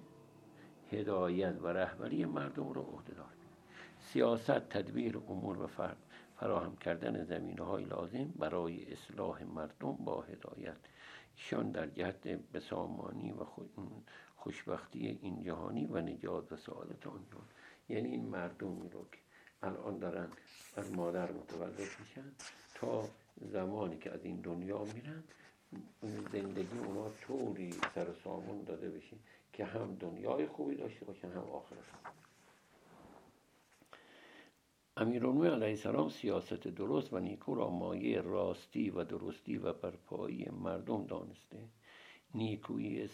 هدایت 0.92 1.56
و 1.62 1.68
رهبری 1.68 2.26
مردم 2.26 2.70
رو 2.70 2.82
عهده 2.82 3.14
دار 3.14 3.26
سیاست 4.00 4.60
تدبیر 4.60 5.18
امور 5.18 5.62
و 5.62 5.68
فراهم 6.46 6.76
کردن 6.76 7.24
زمینه 7.24 7.64
های 7.64 7.84
لازم 7.84 8.26
برای 8.26 8.94
اصلاح 8.94 9.44
مردم 9.44 9.92
با 9.92 10.22
هدایت. 10.22 10.78
شان 11.36 11.72
در 11.72 11.88
جهت 11.88 12.28
بسامانی 12.28 13.32
و 13.32 13.46
خوشبختی 14.36 15.20
این 15.22 15.44
جهانی 15.44 15.86
و 15.86 16.02
نجات 16.02 16.52
و 16.52 16.58
سعادت 16.58 17.08
آن 17.08 17.26
یعنی 17.90 18.10
این 18.10 18.26
مردمی 18.26 18.90
رو 18.90 19.06
که 19.12 19.20
الان 19.64 20.00
دارن 20.00 20.28
از 20.76 20.92
مادر 20.92 21.32
متولد 21.32 21.80
میشن 21.80 22.32
تا 22.76 23.10
زمانی 23.42 23.98
که 23.98 24.12
از 24.12 24.26
این 24.26 24.36
دنیا 24.36 24.84
میرن 24.84 25.24
زندگی 26.32 26.78
اونا 26.78 27.10
طوری 27.10 27.72
سر 27.96 28.08
سامون 28.24 28.64
داده 28.64 28.90
بشه 28.90 29.16
که 29.54 29.66
هم 29.66 29.96
دنیای 29.96 30.48
خوبی 30.48 30.76
داشته 30.76 31.06
باشن 31.06 31.32
هم 31.32 31.50
آخرت. 31.50 32.25
امیرالمومنین 34.98 35.54
علیه 35.54 35.70
السلام 35.70 36.10
سیاست 36.10 36.68
درست 36.68 37.14
و 37.14 37.20
نیکو 37.20 37.56
را 37.56 37.70
مایه 37.70 38.22
راستی 38.22 38.90
و 38.90 39.04
درستی 39.04 39.58
و 39.58 39.74
برپایی 39.74 40.50
مردم 40.50 41.06
دانسته. 41.06 41.58
نیکویی 42.36 43.10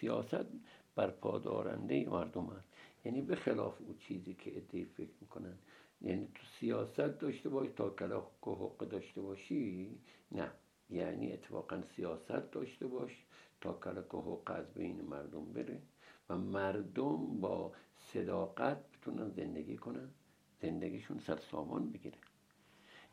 سیاست 0.00 0.46
برپادارنده 0.94 2.08
مردم 2.08 2.48
است. 2.48 2.68
یعنی 3.04 3.22
به 3.22 3.36
خلاف 3.36 3.80
او 3.80 3.94
چیزی 3.94 4.34
که 4.34 4.56
ادهی 4.56 4.84
فکر 4.84 5.12
می‌کنن 5.20 5.58
یعنی 6.00 6.28
تو 6.34 6.42
سیاست 6.60 7.18
داشته 7.20 7.48
باش 7.48 7.68
تا 7.76 7.90
کلاک 7.90 8.48
و 8.48 8.54
حق 8.54 8.78
داشته 8.78 9.20
باشی 9.20 9.90
نه. 10.32 10.50
یعنی 10.90 11.32
اتفاقا 11.32 11.82
سیاست 11.96 12.50
داشته 12.50 12.86
باش 12.86 13.24
تا 13.60 13.72
کلاک 13.72 14.14
و 14.14 14.20
حق 14.20 14.50
از 14.50 14.74
بین 14.74 15.00
مردم 15.00 15.44
بره 15.44 15.82
و 16.28 16.38
مردم 16.38 17.40
با 17.40 17.72
صداقت 17.98 18.78
بتونن 18.92 19.28
زندگی 19.30 19.76
کنن. 19.76 20.10
زندگیشون 20.62 21.18
سرسامان 21.18 21.92
بگیره. 21.92 22.18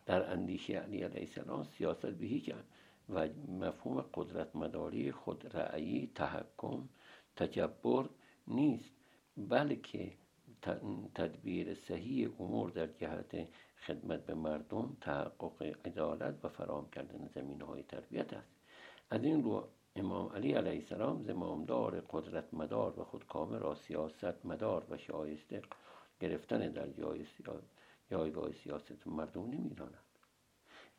در 0.06 0.32
اندیشه 0.32 0.74
علی 0.74 1.04
علیه 1.04 1.22
السلام 1.22 1.64
سیاست 1.64 2.06
به 2.06 2.26
هیچ 2.26 2.52
و 3.10 3.28
مفهوم 3.48 4.06
قدرت 4.14 4.56
مداری 4.56 5.12
خود 5.12 5.58
رأیی 5.58 6.12
تحکم 6.16 6.90
تجبر 7.36 8.10
نیست 8.48 8.92
بلکه 9.38 10.14
تدبیر 11.16 11.74
صحیح 11.74 12.42
امور 12.42 12.70
در 12.70 12.88
جهت 12.88 13.48
خدمت 13.86 14.26
به 14.26 14.34
مردم 14.34 14.98
تحقق 15.02 15.62
عدالت 15.86 16.46
و 16.46 16.50
فرام 16.50 16.90
کردن 16.90 17.30
زمین 17.36 17.62
های 17.62 17.84
تربیت 17.84 18.34
است. 18.34 18.52
از 19.10 19.24
این 19.24 19.44
رو 19.44 19.68
امام 19.96 20.30
علی 20.34 20.54
علیه 20.54 20.72
السلام 20.72 21.24
زمامدار 21.24 22.04
قدرت 22.10 22.54
مدار 22.54 23.00
و 23.00 23.04
خودکامه 23.04 23.58
را 23.58 23.76
سیاست 23.76 24.46
مدار 24.46 24.86
و 24.90 24.98
شایسته 24.98 25.62
گرفتن 26.20 26.60
در 26.72 26.88
جای 26.88 27.26
جایگاه 28.12 28.52
سیاست 28.52 29.08
مردم 29.08 29.46
نمی‌دانند 29.46 30.04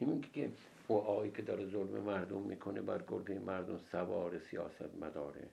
نمیگه 0.00 0.28
که 0.28 0.52
او 0.88 0.96
آقایی 0.96 1.30
که 1.30 1.42
داره 1.42 1.66
ظلم 1.66 2.00
مردم 2.00 2.42
می‌کنه 2.42 2.80
بر 2.80 3.02
گرده 3.08 3.38
مردم 3.38 3.78
سوار 3.78 4.38
سیاست 4.38 4.94
مداره. 5.00 5.48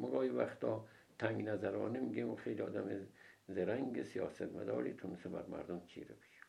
مگاهی 0.00 0.28
وقتا 0.28 0.84
تنگ 1.18 1.48
نظرانه 1.48 2.00
میگه 2.00 2.22
اون 2.22 2.36
خیلی 2.36 2.62
آدم 2.62 3.06
زرنگ 3.48 4.02
سیاست 4.02 4.42
مداری 4.42 4.92
تونسته 4.92 5.28
بر 5.28 5.46
مردم 5.46 5.80
چیره 5.86 6.14
بشه. 6.14 6.42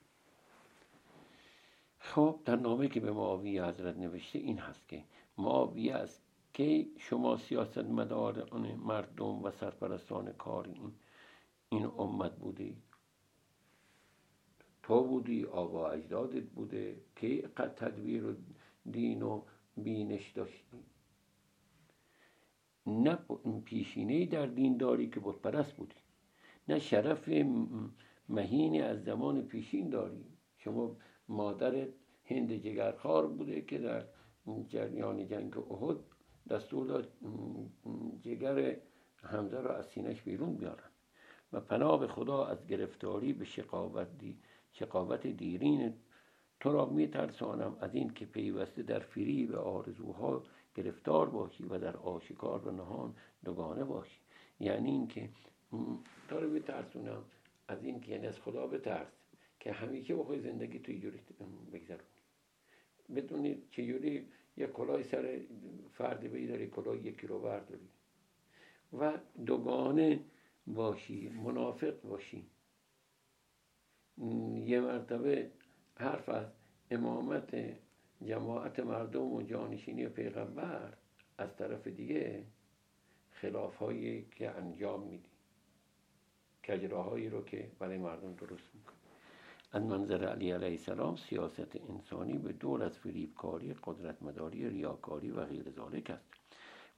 خب 1.99 2.39
در 2.45 2.55
نامه 2.55 2.87
که 2.87 2.99
به 2.99 3.11
معاویه 3.11 3.65
حضرت 3.65 3.97
نوشته 3.97 4.39
این 4.39 4.57
هست 4.57 4.87
که 4.87 5.03
معاویه 5.37 5.95
است 5.95 6.21
که 6.53 6.87
شما 6.97 7.37
سیاست 7.37 7.77
مدار 7.77 8.53
مردم 8.75 9.43
و 9.43 9.51
سرپرستان 9.51 10.31
کار 10.31 10.67
این, 10.67 10.93
این 11.69 11.85
امت 11.85 12.35
بودی. 12.35 12.77
تو 14.83 15.03
بودی 15.03 15.45
آقا 15.45 15.87
اجدادت 15.89 16.43
بوده. 16.43 17.01
که 17.15 17.49
قد 17.57 17.75
تدبیر 17.75 18.25
و 18.25 18.35
دین 18.91 19.21
و 19.23 19.41
بینش 19.77 20.31
داشتی؟ 20.31 20.83
نه 22.87 23.17
پیشینه 23.65 24.25
در 24.25 24.45
دینداری 24.45 25.09
که 25.09 25.19
پرست 25.19 25.73
بودی. 25.73 25.95
نه 26.67 26.79
شرف 26.79 27.29
مهین 28.29 28.83
از 28.83 29.03
زمان 29.03 29.41
پیشین 29.41 29.89
داری. 29.89 30.25
شما 30.57 30.97
مادرت 31.27 31.89
هند 32.23 32.53
جگرخار 32.53 33.27
بوده 33.27 33.61
که 33.61 33.77
در 33.77 34.05
جریان 34.67 35.27
جنگ 35.27 35.57
احد 35.57 35.97
دستور 36.49 36.87
داد 36.87 37.13
جگر 38.21 38.77
حمزه 39.15 39.61
را 39.61 39.77
از 39.77 39.85
سینش 39.85 40.21
بیرون 40.21 40.55
بیارن. 40.57 40.88
و 41.53 41.59
پناه 41.59 41.99
به 41.99 42.07
خدا 42.07 42.45
از 42.45 42.67
گرفتاری 42.67 43.33
به 43.33 43.45
شقاوت, 43.45 44.17
دی 44.17 44.37
شقاوت 44.71 45.27
دیرین 45.27 45.93
تو 46.59 46.71
را 46.71 46.85
می 46.85 47.07
ترسانم 47.07 47.77
از 47.81 47.95
این 47.95 48.09
که 48.09 48.25
پیوسته 48.25 48.83
در 48.83 48.99
فری 48.99 49.45
و 49.45 49.55
آرزوها 49.55 50.43
گرفتار 50.75 51.29
باشی 51.29 51.63
و 51.63 51.77
در 51.77 51.97
آشکار 51.97 52.67
و 52.67 52.71
نهان 52.71 53.15
دوگانه 53.45 53.83
باشی. 53.83 54.19
یعنی 54.59 54.89
اینکه 54.89 55.29
تو 56.29 56.39
رو 56.39 56.49
بترسونم 56.49 57.23
از 57.67 57.83
این 57.83 58.01
که 58.01 58.11
یعنی 58.11 58.27
از 58.27 58.39
خدا 58.39 58.67
بترس 58.67 59.07
که 59.59 59.71
همیشه 59.71 60.15
بخوای 60.15 60.39
زندگی 60.39 60.79
توی 60.79 60.99
جوری 60.99 61.19
بگذرونی. 61.73 62.03
بدونی 63.15 63.61
چجوری 63.71 64.27
یه 64.57 64.67
کلاه 64.67 65.03
سر 65.03 65.39
فردی 65.93 66.27
بیداری 66.27 66.67
کلاه 66.67 66.97
یکی 66.97 67.27
رو 67.27 67.39
برداری. 67.39 67.89
و 68.99 69.13
دوگانه 69.45 70.19
باشی 70.69 71.29
منافق 71.29 72.01
باشی. 72.01 72.45
یه 74.65 74.81
مرتبه 74.81 75.51
حرف 75.95 76.29
از 76.29 76.47
امامت 76.91 77.77
جماعت 78.25 78.79
مردم 78.79 79.33
و 79.33 79.41
جانشینی 79.41 80.07
پیغمبر 80.07 80.93
از 81.37 81.55
طرف 81.55 81.87
دیگه 81.87 82.45
خلاف 83.31 83.75
هایی 83.75 84.25
که 84.35 84.49
انجام 84.49 85.03
میدی. 85.03 85.29
کجراهایی 86.67 87.29
رو 87.29 87.43
که 87.43 87.71
برای 87.79 87.97
مردم 87.97 88.35
درست 88.35 88.75
می‌کنه 88.75 88.97
از 89.71 89.83
منظر 89.83 90.25
علی 90.25 90.51
علیه 90.51 90.69
السلام 90.69 91.15
سیاست 91.15 91.89
انسانی 91.89 92.37
به 92.37 92.53
دور 92.53 92.83
از 92.83 92.97
فریبکاری 92.97 93.73
قدرت 93.83 94.23
مداری 94.23 94.69
ریاکاری 94.69 95.31
و 95.31 95.45
غیر 95.45 95.71
ذالک 95.71 96.09
است. 96.09 96.29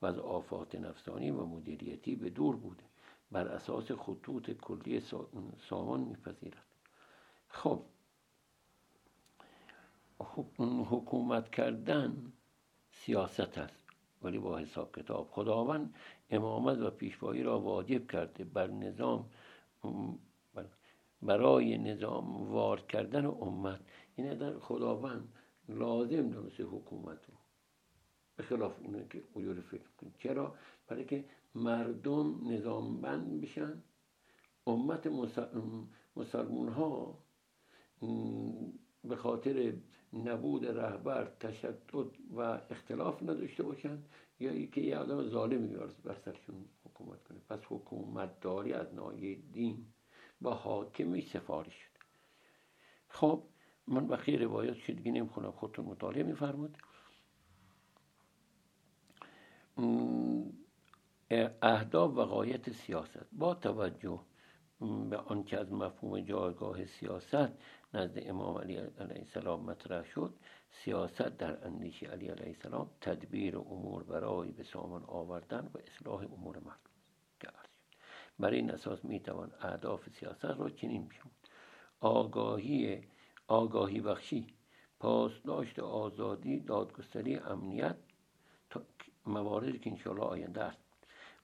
و 0.02 0.06
از 0.06 0.20
آفات 0.20 0.76
نفسانی 0.76 1.32
و 1.32 1.46
مدیریتی 1.46 2.16
به 2.16 2.30
دور 2.30 2.56
بوده. 2.56 2.91
بر 3.32 3.48
اساس 3.48 3.92
خطوط 3.92 4.52
کلی 4.52 5.00
سامان 5.70 6.00
میپذیرد. 6.00 6.66
خب. 7.48 7.86
حکومت 10.90 11.50
کردن 11.50 12.34
سیاست 12.92 13.58
است 13.58 13.86
ولی 14.22 14.40
با 14.40 14.58
حساب 14.58 14.96
کتاب. 14.96 15.30
خداوند 15.32 15.96
امامت 16.30 16.78
و 16.78 16.90
پیشوایی 16.90 17.44
را 17.44 17.60
واجب 17.60 18.12
کرده 18.12 18.44
بر 18.44 18.68
نظام 18.68 19.30
برای 21.22 21.78
نظام 21.78 22.52
وارد 22.52 22.88
کردن 22.88 23.26
امت. 23.26 23.80
این 24.16 24.34
در 24.34 24.60
خداوند 24.60 25.34
لازم 25.70 26.30
دانسته 26.30 26.64
حکومت 26.64 27.30
رو. 27.30 27.34
به 28.36 28.44
خلاف 28.44 28.80
اونه 28.84 29.08
که 29.10 29.24
اجور 29.36 29.62
فکر 29.62 29.90
کنید. 29.98 30.16
چرا؟ 30.18 30.56
برای 30.88 31.06
که 31.06 31.26
مردم 31.56 32.52
نظام 32.52 33.02
بند 33.02 33.42
بشن 33.42 33.84
امت 34.68 35.08
مسلمون 36.16 36.70
ها 36.70 37.24
به 39.04 39.16
خاطر 39.16 39.74
نبود 40.14 40.66
رهبر 40.66 41.26
تشدد 41.40 42.12
و 42.32 42.40
اختلاف 42.70 43.24
نداشته 43.24 43.64
باشند 43.64 44.10
یا 44.40 44.52
اینکه 44.52 44.82
یه 44.82 44.98
آدم 44.98 45.30
ظالمی 45.30 45.78
بر 46.04 46.16
سرشون 46.26 46.66
حکومت 46.86 47.24
کنه. 47.24 47.40
پس 47.50 47.60
حکومت 47.70 48.40
داری 48.40 48.74
از 48.74 48.94
نایه 48.94 49.36
دین 49.36 49.86
با 50.42 50.54
حاکمی 50.54 51.22
سفارش 51.22 51.74
شد. 51.74 51.92
خب 53.08 53.44
من 53.88 54.08
بقیه 54.08 54.40
روایات 54.40 54.78
که 54.78 54.94
دیگه 54.94 55.12
نمی‌خونم 55.12 55.52
خودتون 55.52 55.86
مطالعه 55.86 56.24
میفرمود 56.24 56.78
اهداف 61.62 62.12
و 62.12 62.22
قایت 62.26 62.70
سیاست. 62.70 63.28
با 63.32 63.54
توجه 63.56 64.20
به 65.10 65.18
آنکه 65.18 65.60
از 65.60 65.72
مفهوم 65.72 66.20
جایگاه 66.20 66.86
سیاست 66.86 67.50
نزد 67.94 68.20
امام 68.26 68.58
علی 68.58 68.76
علیه 68.76 69.20
السلام 69.20 69.66
مطرح 69.66 70.04
شد 70.04 70.34
سیاست 70.72 71.38
در 71.38 71.66
اندیشه 71.66 72.08
علی 72.08 72.28
علیه 72.28 72.48
السلام 72.48 72.90
تدبیر 73.02 73.58
امور 73.58 74.04
برای 74.04 74.52
به 74.52 74.64
سامان 74.64 75.04
آوردن 75.04 75.70
و 75.74 75.78
اصلاح 75.78 76.20
امور 76.34 76.60
مردم 76.60 76.92
برای 78.40 78.58
این 78.58 78.72
اساس 78.72 79.06
می‌توان 79.06 79.52
اهداف 79.60 80.10
سیاست 80.10 80.46
را 80.46 80.70
چنین 80.70 81.08
بشمود 81.08 81.48
آگاهی 82.00 83.02
آگاهی 83.48 84.02
بخشی 84.02 84.48
پاسداشت 85.00 85.80
آزادی 85.80 86.60
دادگستری 86.60 87.36
امنیت 87.36 87.98
مواردی 89.26 89.80
که 89.80 89.90
انشاءالله 89.90 90.26
آینده 90.26 90.64
است. 90.64 90.81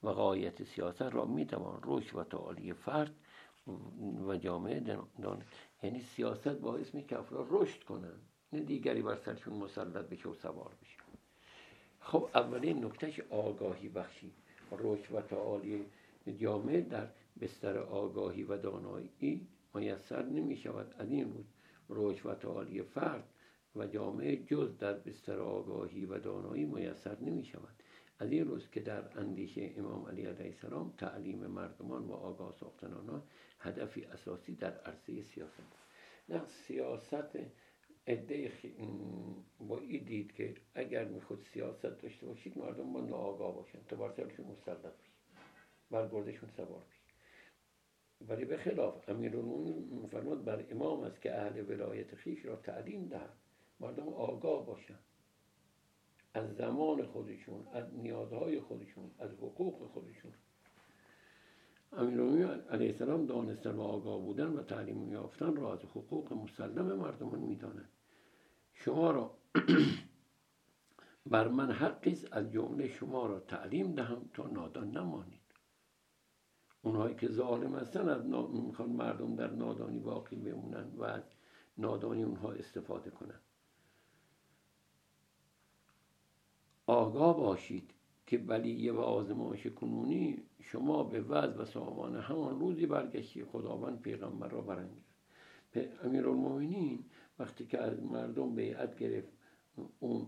و 0.08 0.64
سیاست 0.64 1.02
را 1.02 1.26
می‌توان 1.26 1.80
رشد 1.84 2.16
و 2.16 2.24
تعالی 2.24 2.74
فرد 2.74 3.16
و 4.28 4.38
جامعه 4.38 4.80
دان 5.22 5.44
یعنی 5.84 6.02
سیاست 6.02 6.48
باعث 6.48 6.96
می 6.96 7.04
که 7.04 7.20
افراد 7.20 7.48
رشد 7.50 7.84
کنن 7.84 8.20
نه 8.54 8.60
دیگری 8.60 9.02
بر 9.02 9.16
سرشون 9.16 9.54
مسلط 9.54 10.10
بشه 10.10 10.30
و 10.30 10.34
سوار 10.34 10.72
بشه. 10.82 10.98
خب 12.00 12.30
اولین 12.36 12.86
نکتهش 12.86 13.20
آگاهی 13.20 13.90
بخشی. 13.90 14.32
رشد 14.72 15.16
و 15.16 15.22
تعالی 15.22 15.86
جامعه 16.38 16.82
در 16.82 17.08
بستر 17.42 17.78
آگاهی 17.78 18.44
و 18.44 18.58
دانایی 18.58 19.48
میسر 19.74 20.26
نمی 20.26 20.58
شود 20.58 20.96
از 20.98 21.10
این 21.10 21.34
روز 21.34 21.46
رشد 21.90 22.26
و 22.26 22.36
تعالی 22.36 22.82
فرد 22.82 23.30
و 23.76 23.88
جامعه 23.88 24.38
جز 24.46 24.78
در 24.78 24.94
بستر 24.94 25.40
آگاهی 25.40 26.06
و 26.06 26.20
دانایی 26.20 26.66
میسر 26.66 27.18
نمی 27.22 27.46
شود 27.46 27.77
از 28.20 28.32
این 28.32 28.46
روز 28.46 28.70
که 28.70 28.80
در 28.80 29.20
اندیشه 29.20 29.74
امام 29.78 30.08
علی 30.08 30.26
علیه 30.26 30.46
السلام 30.46 30.94
تعلیم 30.98 31.48
مردمان 31.48 32.04
و 32.04 32.14
آگاه 32.14 32.56
ساختن 32.60 32.94
آنها 32.94 33.24
هدفی 33.60 34.06
اساسی 34.06 34.56
در 34.56 34.78
عرصه 34.78 35.22
سیاست 35.22 35.62
نه 36.30 36.46
سیاست 36.46 37.36
عده 38.08 38.52
با 39.60 39.80
این 39.80 40.04
دید 40.04 40.32
که 40.34 40.56
اگر 40.76 41.06
میخود 41.06 41.42
سیاست 41.54 42.02
داشته 42.02 42.26
باشید 42.26 42.58
مردم 42.58 42.94
با 42.94 43.02
ناآگاه 43.02 43.56
باشن. 43.56 43.80
تا 43.90 43.96
بر 43.96 44.12
سرشون 44.12 44.46
مسلط 44.46 44.78
بشید 44.78 45.14
بر 45.92 46.08
گردشون 46.08 46.50
سوار 46.50 46.84
بشید 46.90 47.08
ولی 48.28 48.46
به 48.46 48.58
خلاف 48.58 49.10
امیرالمومنین 49.10 50.00
میفرماد 50.02 50.44
بر 50.44 50.66
امام 50.72 51.02
است 51.02 51.22
که 51.22 51.38
اهل 51.38 51.70
ولایت 51.70 52.16
خیش 52.16 52.46
را 52.46 52.56
تعلیم 52.56 53.08
دهد. 53.08 53.34
مردم 53.80 54.08
آگاه 54.08 54.66
باشند 54.66 55.00
از 56.34 56.56
زمان 56.56 57.06
خودشون 57.06 57.68
از 57.74 57.96
نیازهای 57.96 58.60
خودشون 58.60 59.12
از 59.20 59.32
حقوق 59.32 59.88
خودشون. 59.88 60.34
امیرالمومنین 61.94 62.62
علیه 62.62 62.88
السلام 62.88 63.26
دانستن 63.26 63.72
و 63.72 63.82
آگاه 63.82 64.22
بودن 64.22 64.48
و 64.48 64.64
تعلیم 64.64 65.12
یافتن 65.12 65.56
را 65.56 65.74
از 65.74 65.80
حقوق 65.80 66.34
مسلم 66.34 66.96
مردمان 66.96 67.40
می‌دانند 67.40 67.90
شما 68.74 69.12
را 69.12 69.38
بر 71.32 71.48
من 71.48 71.72
حقی 71.72 72.18
از 72.32 72.52
جمله 72.52 72.88
شما 72.88 73.26
را 73.26 73.40
تعلیم 73.40 73.92
دهم 73.92 74.30
تا 74.34 74.48
نادان 74.48 74.92
نمانید. 74.92 75.42
اونهایی 76.82 77.16
که 77.16 77.28
ظالم 77.28 77.76
هستن 77.76 78.10
از 78.10 78.26
می‌خوان 78.50 78.90
مردم 78.90 79.36
در 79.36 79.52
نادانی 79.52 80.00
باقی 80.00 80.36
بمونن 80.36 80.92
و 80.96 81.04
از 81.04 81.24
نادانی 81.78 82.24
اونها 82.24 82.52
استفاده 82.52 83.10
کنند 83.10 83.42
آگاه 86.88 87.38
باشید 87.38 87.92
که 88.28 88.38
ولی 88.38 88.90
و 88.90 89.00
آزمایش 89.00 89.68
کنونی 89.68 90.38
شما 90.60 91.04
به 91.04 91.22
وضع 91.22 91.62
و 91.62 91.66
سامان 91.66 92.16
همان 92.16 92.60
روزی 92.60 92.86
برگشتی 92.86 93.44
خداوند 93.44 94.02
پیغمبر 94.02 94.48
را 94.48 94.62
برانگیخت. 94.62 95.08
امیرالمومنین 96.04 97.06
وقتی 97.40 97.66
که 97.66 97.80
از 97.80 98.04
مردم 98.04 98.56
بیعت 98.56 98.98
گرفت 98.98 99.34
اون 100.00 100.28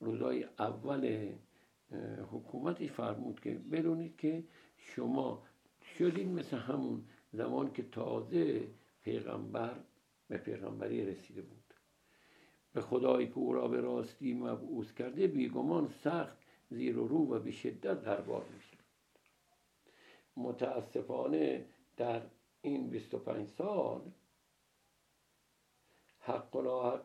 روزای 0.00 0.44
اول 0.58 1.32
حکومتی 2.32 2.88
فرمود 2.88 3.40
که 3.40 3.60
بدونید 3.72 4.16
که 4.16 4.44
شما 4.76 5.42
شدید 5.98 6.28
مثل 6.28 6.56
همون 6.56 7.04
زمان 7.32 7.72
که 7.72 7.82
تازه 7.82 8.68
پیغمبر 9.02 9.80
به 10.28 10.38
پیغمبری 10.38 11.06
رسیده 11.06 11.42
بود. 11.42 11.67
به 12.78 12.84
خدایی 12.84 13.26
که 13.26 13.38
او 13.38 13.52
را 13.52 13.68
به 13.68 13.80
راستی 13.80 14.34
مبعوث 14.34 14.92
کرده 14.92 15.26
بیگمان 15.26 15.88
سخت 16.04 16.38
زیر 16.70 16.98
و 16.98 17.08
رو 17.08 17.34
و 17.34 17.38
به 17.38 17.50
شدت 17.50 18.02
دربار 18.02 18.44
میشه 18.54 18.76
متاسفانه 20.36 21.64
در 21.96 22.22
این 22.62 22.90
25 22.90 23.48
سال 23.48 24.00
حق 26.20 26.56
و 26.56 26.60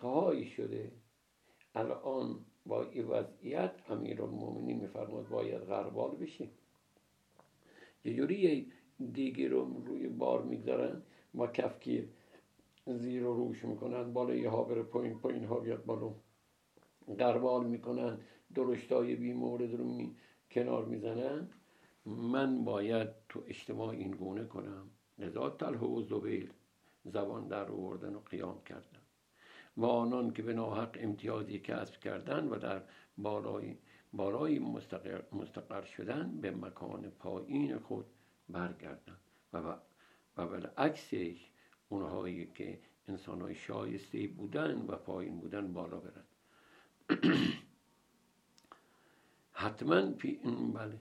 هایی 0.07 0.45
شده. 0.45 0.91
الان 1.75 2.45
با 2.65 2.83
این 2.83 3.07
وضعیت 3.07 3.73
المومنین 3.89 4.79
میفرماد 4.79 5.27
باید 5.27 5.61
غربال 5.61 6.15
بشه. 6.15 6.47
یه 8.05 8.13
جوری 8.13 8.71
دیگه 9.13 9.47
رو 9.47 9.83
روی 9.85 10.07
بار 10.07 10.41
می‌گذارن؟ 10.41 11.01
ما 11.33 11.47
کفگیر 11.47 12.09
زیر 12.87 13.25
و 13.25 13.33
روش 13.33 13.65
می‌کنن 13.65 14.13
بالا 14.13 14.51
ها 14.51 14.63
بره 14.63 14.83
پایین 14.83 15.19
پایین 15.19 15.45
ها 15.45 15.59
بیاد 15.59 15.85
بالا. 15.85 16.13
قربال 17.17 17.65
می‌کنن 17.65 18.19
درشتای 18.55 19.15
بی 19.15 19.33
مورد 19.33 19.73
رو 19.73 19.83
می... 19.83 20.15
کنار 20.51 20.85
می‌زنن. 20.85 21.49
من 22.05 22.63
باید 22.63 23.09
تو 23.29 23.43
اجتماع 23.47 23.89
این 23.89 24.11
گونه 24.11 24.45
کنم. 24.45 24.89
لذا 25.19 25.49
تله 25.49 25.79
و 25.79 26.01
زبیر 26.01 26.51
زبان 27.05 27.47
در 27.47 27.71
آوردن 27.71 28.15
و 28.15 28.19
قیام 28.19 28.63
کردن. 28.63 28.99
و 29.77 29.85
آنان 29.85 30.33
که 30.33 30.43
به 30.43 30.53
ناحق 30.53 30.97
امتیازی 30.99 31.59
کسب 31.59 31.99
کردن 31.99 32.47
و 32.47 32.59
در 32.59 32.81
بالای 33.17 33.77
بالای 34.13 34.59
مستقر, 34.59 35.21
مستقر 35.31 35.81
شدن 35.81 36.41
به 36.41 36.51
مکان 36.51 37.09
پایین 37.09 37.77
خود 37.77 38.05
برگردن. 38.49 39.17
و 39.53 39.75
و 40.37 40.47
بالعکسش 40.47 41.52
اونهایی 41.89 42.45
که 42.55 42.79
انسان 43.07 43.41
های 43.41 43.55
شایسته 43.55 44.27
بودن 44.27 44.85
و 44.87 44.95
پایین 44.95 45.39
بودن 45.39 45.73
بالا 45.73 45.97
برن. 45.99 46.23
حتما 49.51 50.01
بله. 50.73 50.99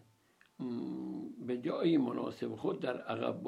به 1.47 1.59
جای 1.59 1.97
مناسب 1.99 2.55
خود 2.55 2.81
در 2.81 3.01
عقب 3.01 3.43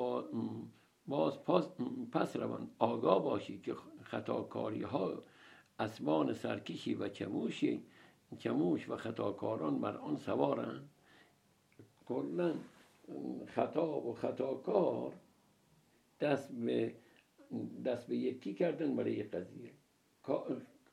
باز 1.06 1.44
پس, 1.44 1.68
پس 2.12 2.36
روان. 2.36 2.70
آگاه 2.78 3.24
باشی 3.24 3.58
که 3.58 3.74
خطاکاری 4.02 4.82
ها 4.82 5.22
اسبان 5.78 6.32
سرکشی 6.32 6.94
و 6.94 7.08
چموشی 7.08 7.82
چموش 8.38 8.88
و 8.88 8.96
خطاکاران 8.96 9.80
بر 9.80 9.96
آن 9.96 10.16
سوارند 10.16 10.90
کلا 12.06 12.54
خطا 13.46 14.00
و 14.00 14.14
خطاکار 14.14 15.12
دست 16.20 16.52
به 16.52 16.94
دست 17.84 18.06
به 18.06 18.16
یکی 18.16 18.54
کردن 18.54 18.96
برای 18.96 19.22
قضیه. 19.22 19.70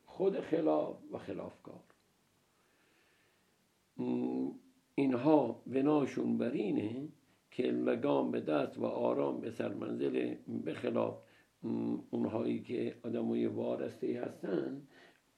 خود 0.05 0.39
خلاف 0.39 0.97
و 1.11 1.17
خلافکار. 1.17 1.83
اینها 4.95 5.63
بناشون 5.67 6.37
بر 6.37 6.51
اینه 6.51 7.07
که 7.51 7.63
لگام 7.63 8.31
به 8.31 8.41
دست 8.41 8.77
و 8.77 8.85
آرام 8.85 9.41
به 9.41 9.51
سرمنزل 9.51 10.35
به 10.63 10.73
خلاف 10.73 11.17
اونهایی 12.11 12.63
که 12.63 12.95
آدمای 13.03 13.47
وارسته 13.47 14.21
هستن 14.25 14.87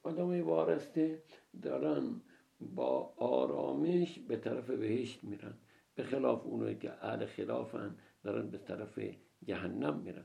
آدمای 0.02 0.40
وارسته 0.40 1.22
دارن 1.62 2.20
با 2.60 3.12
آرامش 3.16 4.18
به 4.18 4.36
طرف 4.36 4.70
بهشت 4.70 5.24
میرن. 5.24 5.54
به 5.94 6.02
خلاف 6.02 6.46
اونایی 6.46 6.76
که 6.76 6.92
اهل 7.04 7.26
خلافن 7.26 7.96
دارن 8.22 8.50
به 8.50 8.58
طرف 8.58 8.98
جهنم 9.44 9.98
میرن. 9.98 10.24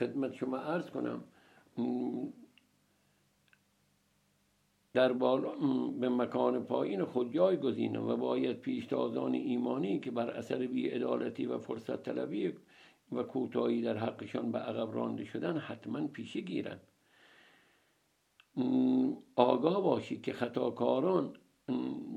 خدمت 0.00 0.34
شما 0.34 0.56
عرض 0.56 0.90
کنم. 0.90 1.24
در 4.92 5.12
بالا 5.12 5.50
به 6.00 6.08
مکان 6.08 6.64
پایین 6.64 7.04
خود 7.04 7.32
جای 7.32 7.56
گزینه 7.56 7.98
و 7.98 8.16
باید 8.16 8.60
پیشتازان 8.60 9.34
ایمانی 9.34 10.00
که 10.00 10.10
بر 10.10 10.30
اثر 10.30 10.66
بیعدالتی 10.66 11.46
و 11.46 11.58
فرصت 11.58 12.02
طلبی 12.02 12.52
و 13.12 13.22
کوتاهی 13.22 13.82
در 13.82 13.96
حقشان 13.96 14.52
به 14.52 14.58
عقب 14.58 14.94
رانده 14.94 15.24
شدن 15.24 15.56
حتما 15.58 16.06
پیشه 16.06 16.40
گیرند 16.40 16.80
آگاه 19.36 19.82
باشی 19.82 20.20
که 20.20 20.32
خطاکاران 20.32 21.36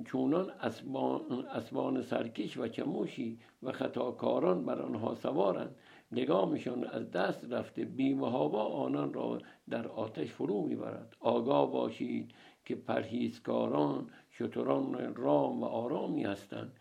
چونان 0.06 0.50
اسبان, 0.50 1.46
اسبان 1.46 2.02
سرکش 2.02 2.58
و 2.58 2.68
چموشی 2.68 3.40
و 3.64 3.72
خطاکاران 3.72 4.66
بر 4.66 4.82
آنها 4.82 5.16
سوارند. 5.16 5.76
نگامشان 6.16 6.84
از 6.84 7.12
دست 7.12 7.46
رفته 7.50 7.86
بیمهابا 7.86 8.66
آنان 8.66 9.14
را 9.14 9.40
در 9.70 9.88
آتش 9.88 10.32
فرو 10.32 10.62
می‌برد. 10.62 11.16
آگاه 11.20 11.72
باشید 11.72 12.32
که 12.66 12.76
پرهیزکاران 12.76 14.10
شتران 14.32 15.16
رام 15.16 15.62
و 15.62 15.66
آرامی 15.66 16.24
هستند. 16.24 16.72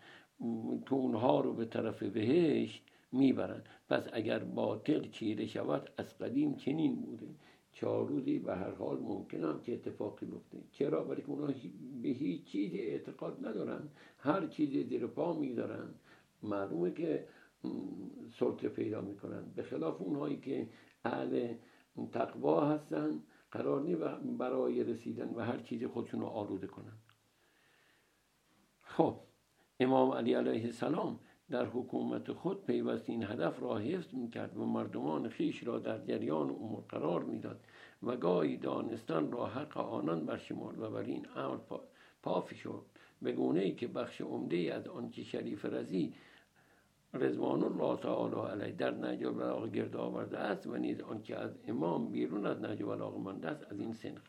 تو 0.85 0.95
اونها 0.95 1.39
رو 1.39 1.53
به 1.53 1.65
طرف 1.65 2.03
بهشت 2.03 2.83
می‌برند. 3.11 3.69
پس 3.89 4.07
اگر 4.13 4.39
باطل 4.39 5.09
چیره 5.09 5.45
شود 5.45 5.89
از 5.97 6.17
قدیم 6.17 6.55
چنین 6.55 6.95
بوده. 6.95 7.27
چهار 7.73 8.07
روزی 8.07 8.39
به 8.39 8.55
هر 8.55 8.71
حال 8.71 8.99
ممکن 8.99 9.43
هم 9.43 9.61
که 9.61 9.73
اتفاقی 9.73 10.25
بفته 10.25 10.57
چرا؟ 10.71 11.03
برای 11.03 11.23
اونا 11.27 11.53
به 12.01 12.09
هیچ 12.09 12.43
چیزی 12.43 12.79
اعتقاد 12.79 13.47
ندارن 13.47 13.89
هر 14.17 14.47
چیزی 14.47 14.83
زیر 14.83 15.07
پا 15.07 15.33
می‌ذارن 15.33 15.89
معلومه 16.43 16.91
که 16.91 17.27
سلطه 18.39 18.69
پیدا 18.69 19.01
می‌کنن 19.01 19.51
به 19.55 19.63
خلاف 19.63 20.01
اونهایی 20.01 20.37
که 20.37 20.69
اهل 21.05 21.53
تقوا 22.11 22.65
هستن 22.65 23.23
قرار 23.51 23.81
نی 23.81 23.95
برای 24.37 24.83
رسیدن 24.83 25.29
و 25.29 25.39
هر 25.39 25.57
چیزی 25.57 25.87
خودشون 25.87 26.21
رو 26.21 26.27
آلوده 26.27 26.67
کنن. 26.67 26.97
خب 28.81 29.19
امام 29.79 30.11
علی 30.11 30.33
علیه 30.33 30.65
السلام 30.65 31.19
در 31.49 31.65
حکومت 31.65 32.31
خود 32.31 32.65
پیوست 32.65 33.09
این 33.09 33.23
هدف 33.23 33.61
را 33.61 33.77
حفظ 33.77 34.13
می‌کرد 34.13 34.57
و 34.57 34.65
مردمان 34.65 35.29
خیش 35.29 35.67
را 35.67 35.79
در 35.79 36.05
جریان 36.05 36.49
امور 36.49 36.83
قرار 36.89 37.23
می‌داد 37.23 37.65
و 38.03 38.17
گاهی 38.17 38.57
دانستن 38.57 39.31
را 39.31 39.45
حق 39.45 39.77
آنان 39.77 40.25
برشمرد 40.25 40.79
و 40.79 40.89
بر 40.89 40.99
این 40.99 41.27
امر 41.35 41.57
پافی 42.23 42.55
شد 42.55 42.85
به 43.21 43.31
گونه 43.31 43.59
ای 43.59 43.75
که 43.75 43.87
بخش 43.87 44.21
عمده 44.21 44.73
از 44.73 44.87
آنچه 44.87 45.23
شریف 45.23 45.65
رزی 45.65 46.13
رضوان 47.13 47.63
الله 47.63 47.97
تعالی 47.97 48.35
علیه 48.35 48.75
در 48.75 48.91
نهج 48.91 49.23
البلاغه 49.23 49.69
گرد 49.69 49.95
آورده 49.95 50.37
است 50.37 50.67
و 50.67 50.77
نیز 50.77 51.01
آنچه 51.01 51.35
از 51.35 51.51
امام 51.67 52.11
بیرون 52.11 52.45
از 52.45 52.61
نهج 52.61 52.83
البلاغه 52.83 53.17
مانده 53.17 53.47
است 53.47 53.71
از 53.71 53.79
این 53.79 53.93
سنخ 53.93 54.21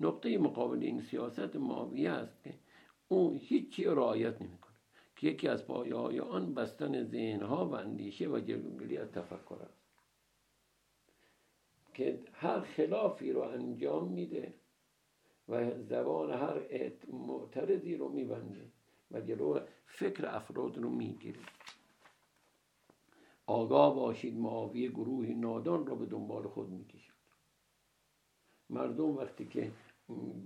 نقطه 0.00 0.38
مقابل 0.38 0.82
این 0.82 1.00
سیاست 1.00 1.56
معاویه 1.56 2.10
است 2.10 2.42
که 2.42 2.54
او 3.08 3.32
هیچی 3.32 3.84
رعایت 3.84 4.42
نمی‌کنه 4.42 4.74
که 5.16 5.26
یکی 5.26 5.48
از 5.48 5.66
پایه 5.66 5.94
های 5.94 6.20
آن 6.20 6.54
بستن 6.54 7.04
ذهنها 7.04 7.66
و 7.66 7.74
اندیشه 7.74 8.28
و 8.28 8.40
جلوگیری 8.40 8.98
از 8.98 9.12
تفکر 9.12 9.58
است. 9.62 9.80
که 11.94 12.20
هر 12.32 12.60
خلافی 12.60 13.32
رو 13.32 13.40
انجام 13.40 14.08
میده 14.08 14.54
و 15.48 15.70
زبان 15.80 16.30
هر 16.30 16.60
معترضی 17.12 17.96
رو 17.96 18.08
میبنده 18.08 18.70
و 19.10 19.20
جلو 19.20 19.60
فکر 19.86 20.26
افراد 20.26 20.78
رو 20.78 20.90
می‌گیره. 20.90 21.40
آگاه 23.50 23.94
باشید 23.94 24.36
معاویه 24.36 24.90
گروهی 24.90 25.34
نادان 25.34 25.86
را 25.86 25.94
به 25.94 26.06
دنبال 26.06 26.48
خود 26.48 26.68
می‌کشد. 26.68 27.12
مردم 28.70 29.16
وقتی 29.16 29.46
که 29.46 29.72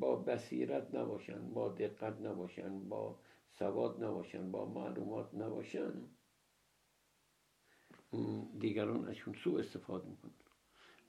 با 0.01 0.17
بصیرت 0.17 0.95
نباشن 0.95 1.51
با 1.55 1.69
دقت 1.69 2.21
نباشن 2.21 2.88
با 2.88 3.19
سواد 3.51 4.05
نباشن 4.05 4.51
با 4.51 4.64
معلومات 4.64 5.35
نباشن 5.35 5.93
دیگران 8.59 9.09
ازشون 9.09 9.35
سوء 9.35 9.59
استفاده 9.59 10.09
می‌کنن 10.09 10.33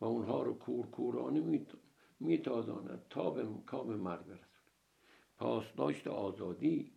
و 0.01 0.05
اونها 0.05 0.43
رو 0.43 0.53
کور 0.53 0.86
کورانه 0.86 1.65
میتازاند 2.19 3.05
تا 3.10 3.29
به 3.29 3.47
کام 3.65 3.95
مرگ 3.95 4.25
برسند. 4.25 4.71
پاسداشت 5.38 6.08
آزادی 6.08 6.91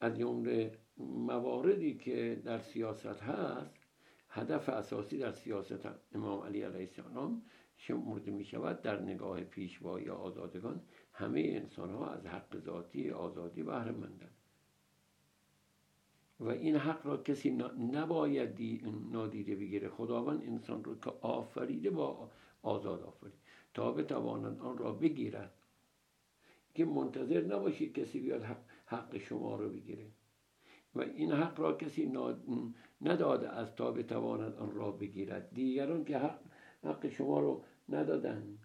از 0.00 0.18
جمله 0.18 0.78
مواردی 0.98 1.94
که 1.94 2.42
در 2.44 2.58
سیاست 2.58 3.06
هست 3.22 3.74
هدف 4.28 4.68
اساسی 4.68 5.18
در 5.18 5.32
سیاست 5.32 5.88
امام 6.12 6.42
علی 6.42 6.62
علیه 6.62 6.80
السلام 6.80 7.42
شمرده 7.76 8.30
می 8.30 8.44
شود 8.44 8.82
در 8.82 9.02
نگاه 9.02 9.40
پیشوایی 9.40 10.08
آزادگان 10.08 10.80
همه 11.12 11.40
انسان 11.40 11.90
ها 11.90 12.10
از 12.10 12.26
حق 12.26 12.58
ذاتی 12.58 13.10
آزادی 13.10 13.62
بهره 13.62 13.92
مندند 13.92 14.34
و 16.40 16.48
این 16.48 16.76
حق 16.76 17.06
را 17.06 17.16
کسی 17.16 17.50
نباید 17.92 18.82
نادیده 19.12 19.56
بگیره. 19.56 19.88
خداوند 19.88 20.42
انسان 20.42 20.84
رو 20.84 20.98
که 20.98 21.12
آفریده 21.20 21.90
با 21.90 22.30
آزاد 22.62 23.02
آفرید. 23.02 23.34
تا 23.74 23.92
بتواند 23.92 24.60
آن 24.60 24.78
را 24.78 24.92
بگیرد 24.92 25.54
که 26.74 26.84
منتظر 26.84 27.40
نباشید 27.40 27.92
کسی 27.92 28.20
بیاد 28.20 28.46
حق 28.86 29.18
شما 29.18 29.56
رو 29.56 29.70
بگیره. 29.70 30.06
و 30.94 31.00
این 31.00 31.32
حق 31.32 31.60
را 31.60 31.76
کسی 31.76 32.12
نداده 33.00 33.48
از 33.48 33.74
تا 33.74 33.92
بتواند 33.92 34.54
آن 34.54 34.74
را 34.74 34.90
بگیرد. 34.90 35.54
دیگران 35.54 36.04
که 36.04 36.18
حق, 36.18 36.40
حق 36.84 37.08
شما 37.08 37.40
رو 37.40 37.64
ندادن 37.88 38.58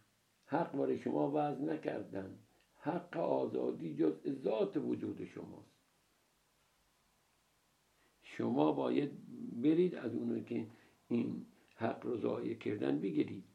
حق 0.45 0.71
برای 0.71 0.97
شما 0.97 1.31
وضع 1.31 1.61
نکردن. 1.61 2.39
حق 2.75 3.17
آزادی 3.17 3.95
جز 3.95 4.13
ذات 4.43 4.77
وجود 4.77 5.25
شماست. 5.25 5.75
شما 8.21 8.71
باید 8.71 9.11
برید 9.61 9.95
از 9.95 10.15
اونو 10.15 10.39
که 10.39 10.67
این 11.07 11.45
حق 11.75 12.05
رو 12.05 12.17
ضایع 12.17 12.53
کردن 12.53 12.99
بگیرید. 12.99 13.45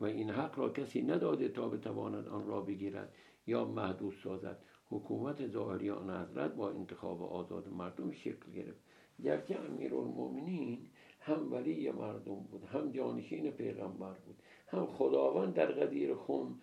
و 0.00 0.04
این 0.04 0.30
حق 0.30 0.58
را 0.58 0.68
کسی 0.68 1.02
نداده 1.02 1.48
تا 1.48 1.68
بتواند 1.68 2.28
آن 2.28 2.46
را 2.46 2.60
بگیرد 2.60 3.14
یا 3.46 3.64
محدود 3.64 4.14
سازد. 4.24 4.62
حکومت 4.90 5.46
ظاهریان 5.46 6.10
حضرت 6.10 6.54
با 6.54 6.70
انتخاب 6.70 7.22
آزاد 7.22 7.68
مردم 7.68 8.10
شکل 8.10 8.52
گرفت. 8.52 8.80
گرچه 9.24 9.58
امیرالمؤمنین 9.60 10.78
هم 11.20 11.52
ولی 11.52 11.90
مردم 11.90 12.34
بود 12.34 12.64
هم 12.64 12.90
جانشین 12.90 13.50
پیغمبر 13.50 14.12
بود 14.12 14.36
هم 14.68 14.86
خداوند 14.86 15.54
در 15.54 15.66
قدیر 15.66 16.14
خون 16.14 16.54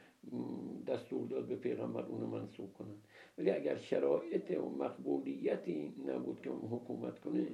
دستور 0.88 1.28
داد 1.28 1.46
به 1.46 1.56
پیغمبر 1.56 2.06
اونو 2.06 2.28
منصوب 2.28 2.74
کنن 2.74 2.96
ولی 3.38 3.52
اگر 3.52 3.78
شرایط 3.78 4.52
و 4.52 4.70
مقبولیتی 4.70 5.94
نبود 6.08 6.42
که 6.42 6.50
حکومت 6.50 7.20
کنه 7.20 7.48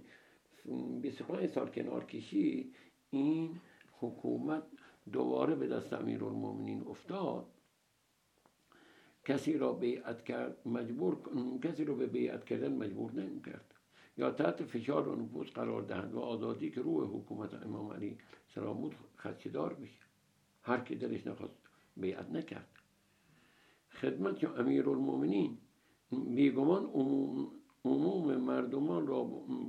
25 1.01 1.49
سال 1.49 1.69
کنار 1.69 2.05
کشی 2.05 2.71
این 3.09 3.59
حکومت 3.99 4.63
دوباره 5.11 5.55
به 5.55 5.67
دست 5.67 5.93
امیرالمؤمنین 5.93 6.83
افتاد. 6.87 7.45
کسی 9.29 9.57
را 9.57 9.73
بیعت 9.73 10.23
کرد 10.23 10.67
مجبور 10.67 11.17
کسی 11.63 11.85
را 11.85 11.93
به 11.93 12.07
بیعت 12.07 12.45
کردن 12.45 12.75
مجبور 12.75 13.11
نمی‌کرد. 13.11 13.73
یا 14.17 14.31
تحت 14.31 14.63
فشار 14.63 15.07
و 15.07 15.15
نفوذ 15.15 15.47
قرار 15.47 15.81
دهند 15.81 16.13
و 16.13 16.19
آزادی 16.19 16.71
که 16.71 16.81
روح 16.81 17.07
حکومت 17.07 17.53
امام 17.53 17.93
علی 17.93 18.17
سلام 18.55 18.81
بود 18.81 18.95
خدشدار 19.17 19.73
بشه. 19.73 20.05
هر 20.61 20.79
کی 20.79 20.95
دلش 20.95 21.27
نخواست 21.27 21.57
بیعت 21.97 22.29
نکرد. 22.31 22.67
خدمت 23.91 24.43
امیر 24.43 24.89
المومنین 24.89 25.57
بیگمان 26.11 26.85
عموم, 26.85 27.51
عموم 27.85 28.35
مردمان 28.35 29.07
را 29.07 29.23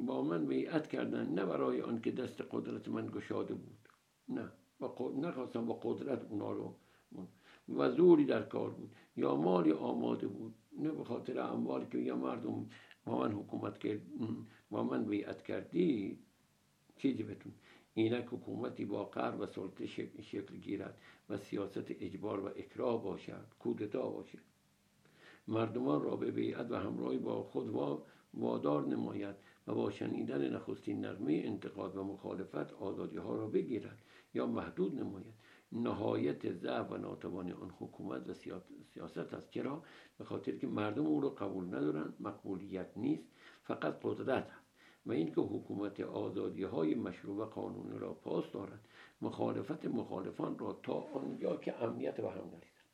با 0.06 0.22
من 0.22 0.46
بیعت 0.46 0.88
کردن 0.88 1.26
نه 1.34 1.44
برای 1.44 1.80
آنکه 1.80 2.10
دست 2.10 2.42
قدرت 2.50 2.88
من 2.88 3.06
گشاده 3.06 3.54
بود. 3.54 3.88
نه. 4.28 4.52
نخواستم 5.16 5.66
با 5.66 5.74
قدرت 5.82 6.24
اونا 6.30 6.52
رو 6.52 6.74
و 7.68 7.90
زوری 7.90 8.24
در 8.24 8.42
کار 8.42 8.70
بود. 8.70 8.90
یا 9.20 9.36
مالی 9.36 9.72
آماده 9.72 10.26
بود. 10.26 10.54
نه 10.78 10.90
به 10.90 11.04
خاطر 11.04 11.38
اموالی 11.38 11.86
که 11.92 11.98
یا 11.98 12.16
مردم 12.16 12.66
با 13.04 13.18
من 13.18 13.32
حکومت 13.32 13.78
کرد 13.78 14.00
با 14.70 14.82
من 14.82 15.04
بیعت 15.04 15.42
کردی 15.42 16.18
چیزی 16.96 17.22
بتون. 17.22 17.52
اینک 17.94 18.26
حکومتی 18.30 18.84
با 18.84 19.04
قهر 19.04 19.42
و 19.42 19.46
سلطه 19.46 19.86
شکل 20.22 20.56
گیرد 20.56 20.98
و 21.28 21.36
سیاست 21.36 21.86
اجبار 21.90 22.40
و 22.40 22.46
اکراه 22.46 23.02
باشد 23.02 23.46
کودتا 23.58 24.10
باشد. 24.10 24.38
مردمان 25.48 26.02
را 26.02 26.16
به 26.16 26.30
بیعت 26.30 26.70
و 26.70 26.74
همراهی 26.76 27.18
با 27.18 27.42
خود 27.42 27.68
وادار 28.34 28.86
نماید 28.86 29.36
و 29.66 29.74
با 29.74 29.90
شنیدن 29.90 30.54
نخستین 30.54 31.04
نغمه 31.04 31.42
انتقاد 31.44 31.96
و 31.96 32.04
مخالفت 32.04 32.72
آزادی 32.72 33.16
ها 33.16 33.36
را 33.36 33.46
بگیرد 33.46 33.98
یا 34.34 34.46
محدود 34.46 35.00
نماید. 35.00 35.34
نهایت 35.72 36.52
ضعف 36.52 36.90
و 36.90 36.96
ناتوانی 36.96 37.52
آن 37.52 37.70
حکومت 37.78 38.28
و 38.28 38.34
سیاست 38.34 39.34
است. 39.34 39.50
چرا؟ 39.50 39.82
به 40.18 40.24
خاطر 40.24 40.56
که 40.56 40.66
مردم 40.66 41.06
او 41.06 41.20
را 41.20 41.28
قبول 41.28 41.66
ندارند 41.66 42.14
مقبولیت 42.20 42.96
نیست 42.96 43.28
فقط 43.62 44.00
قدرت 44.02 44.50
است. 44.50 44.70
و 45.06 45.12
اینکه 45.12 45.40
حکومت 45.40 46.00
آزادی 46.00 46.62
های 46.62 46.94
مشروع 46.94 47.36
و 47.36 47.44
قانونی 47.44 47.98
را 47.98 48.14
پاس 48.14 48.52
دارد 48.52 48.88
مخالفت 49.22 49.84
مخالفان 49.84 50.58
را 50.58 50.80
تا 50.82 50.94
آنجا 50.94 51.56
که 51.56 51.82
امنیت 51.82 52.20
به 52.20 52.30
هم 52.30 52.46
نریزد. 52.46 52.90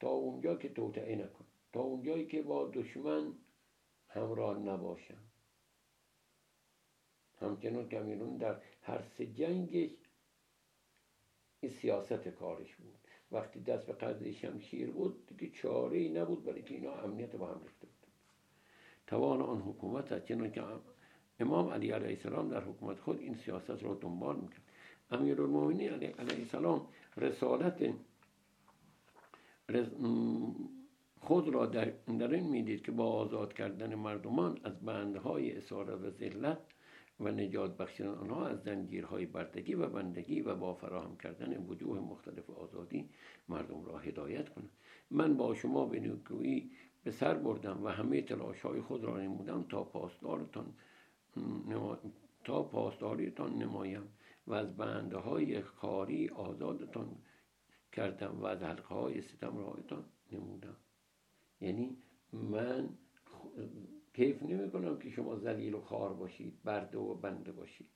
تا 0.00 0.08
اونجا 0.08 0.54
که 0.54 0.68
توطعه 0.68 1.16
نکن. 1.16 1.44
تا 1.72 1.80
اونجایی 1.80 2.26
که 2.26 2.42
با 2.42 2.70
دشمن 2.74 3.32
همراه 4.08 4.58
نباشن 4.58 5.18
همچنان 7.40 7.88
کمیرون 7.88 8.36
در 8.36 8.62
هر 8.82 9.02
سه 9.02 9.26
جنگش 9.26 9.90
این 11.60 11.72
سیاست 11.72 12.28
کارش 12.28 12.74
بود. 12.74 12.94
وقتی 13.32 13.60
دست 13.60 13.86
به 13.86 13.92
قضیه 13.92 14.32
شمشیر 14.32 14.90
بود 14.90 15.26
دیگه 15.26 15.52
چاره 15.52 15.98
ای 15.98 16.08
نبود 16.08 16.44
برای 16.44 16.62
که 16.62 16.74
اینا 16.74 16.92
امنیت 16.92 17.36
با 17.36 17.46
هم 17.46 17.60
ریخته 17.62 17.86
بود 17.86 18.06
توان 19.06 19.42
آن 19.42 19.60
حکومت 19.60 20.12
است 20.12 20.24
چنان 20.24 20.52
که 20.52 20.62
امام 21.40 21.68
علی 21.68 21.90
علیه 21.90 22.08
السلام 22.08 22.48
در 22.48 22.64
حکومت 22.64 23.00
خود 23.00 23.20
این 23.20 23.34
سیاست 23.34 23.82
را 23.82 23.94
دنبال 23.94 24.36
می‌کرد. 24.36 24.62
امیر 25.10 25.42
المومنین 25.42 25.90
علیه 25.90 26.14
السلام 26.18 26.86
رسالت 27.16 27.94
خود 31.20 31.48
را 31.48 31.66
در, 31.66 31.84
در 32.18 32.34
این 32.34 32.48
می‌دید 32.48 32.82
که 32.82 32.92
با 32.92 33.12
آزاد 33.12 33.52
کردن 33.52 33.94
مردمان 33.94 34.58
از 34.64 34.80
بندهای 34.80 35.56
اسارت 35.56 36.00
و 36.00 36.10
ذلت 36.10 36.58
و 37.20 37.28
نجات 37.28 37.76
بخشیدن 37.76 38.08
آنها 38.08 38.46
از 38.46 38.62
زنجیرهای 38.62 39.26
بردگی 39.26 39.74
و 39.74 39.88
بندگی 39.88 40.40
و 40.40 40.54
با 40.54 40.74
فراهم 40.74 41.16
کردن 41.16 41.66
وجوه 41.66 42.00
مختلف 42.00 42.50
آزادی 42.50 43.08
مردم 43.48 43.84
را 43.84 43.98
هدایت 43.98 44.48
کنم 44.48 44.70
من 45.10 45.36
با 45.36 45.54
شما 45.54 45.86
به 45.86 46.00
نکویی 46.00 46.70
به 47.04 47.10
سر 47.10 47.34
بردم 47.34 47.84
و 47.84 47.88
همه 47.88 48.22
تلاش 48.22 48.60
های 48.60 48.80
خود 48.80 49.04
را 49.04 49.20
نمودم 49.20 49.64
تا 49.68 49.84
پاسدارتان 49.84 50.74
تا 52.44 52.62
پاسداریتان 52.62 53.58
نمایم 53.58 54.08
و 54.46 54.54
از 54.54 54.76
بنده 54.76 55.16
های 55.16 55.62
خاری 55.62 56.28
آزادتان 56.28 57.16
کردم 57.92 58.40
و 58.40 58.44
از 58.46 58.62
حلقه 58.62 58.94
های 58.94 59.22
ستم 59.22 59.58
رایتان 59.58 60.04
نمودم. 60.32 60.76
یعنی 61.60 61.96
من 62.32 62.88
کیف 64.16 64.42
نمی 64.42 64.70
کنم 64.70 64.98
که 64.98 65.10
شما 65.10 65.36
ذلیل 65.36 65.74
و 65.74 65.80
خار 65.80 66.14
باشید 66.14 66.62
برده 66.64 66.98
و 66.98 67.14
بنده 67.14 67.52
باشید. 67.52 67.88